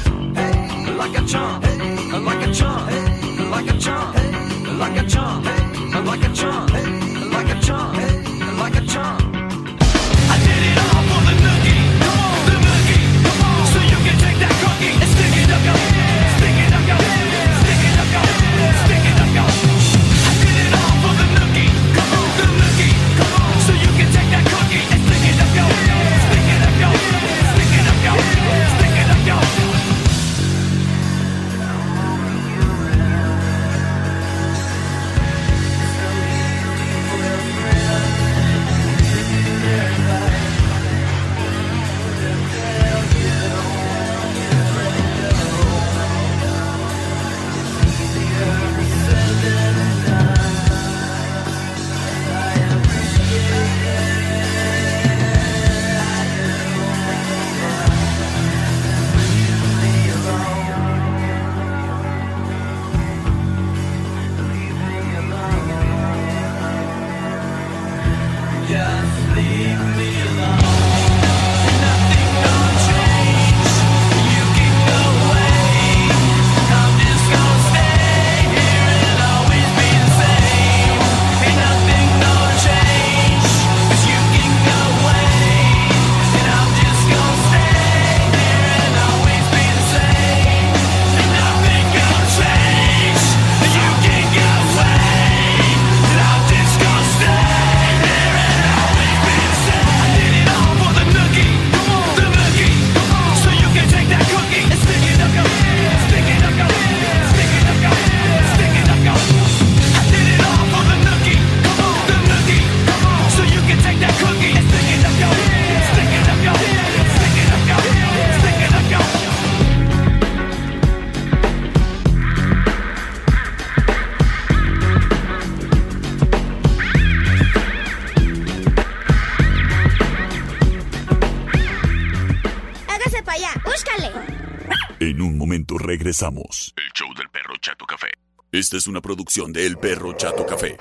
Regresamos. 136.17 136.73
El 136.77 136.93
show 136.95 137.13
del 137.15 137.29
perro 137.29 137.55
Chato 137.61 137.85
Café. 137.85 138.09
Esta 138.53 138.77
es 138.77 138.87
una 138.87 139.01
producción 139.03 139.53
de 139.53 139.67
El 139.67 139.77
Perro 139.77 140.15
Chato 140.15 140.47
Café. 140.47 140.79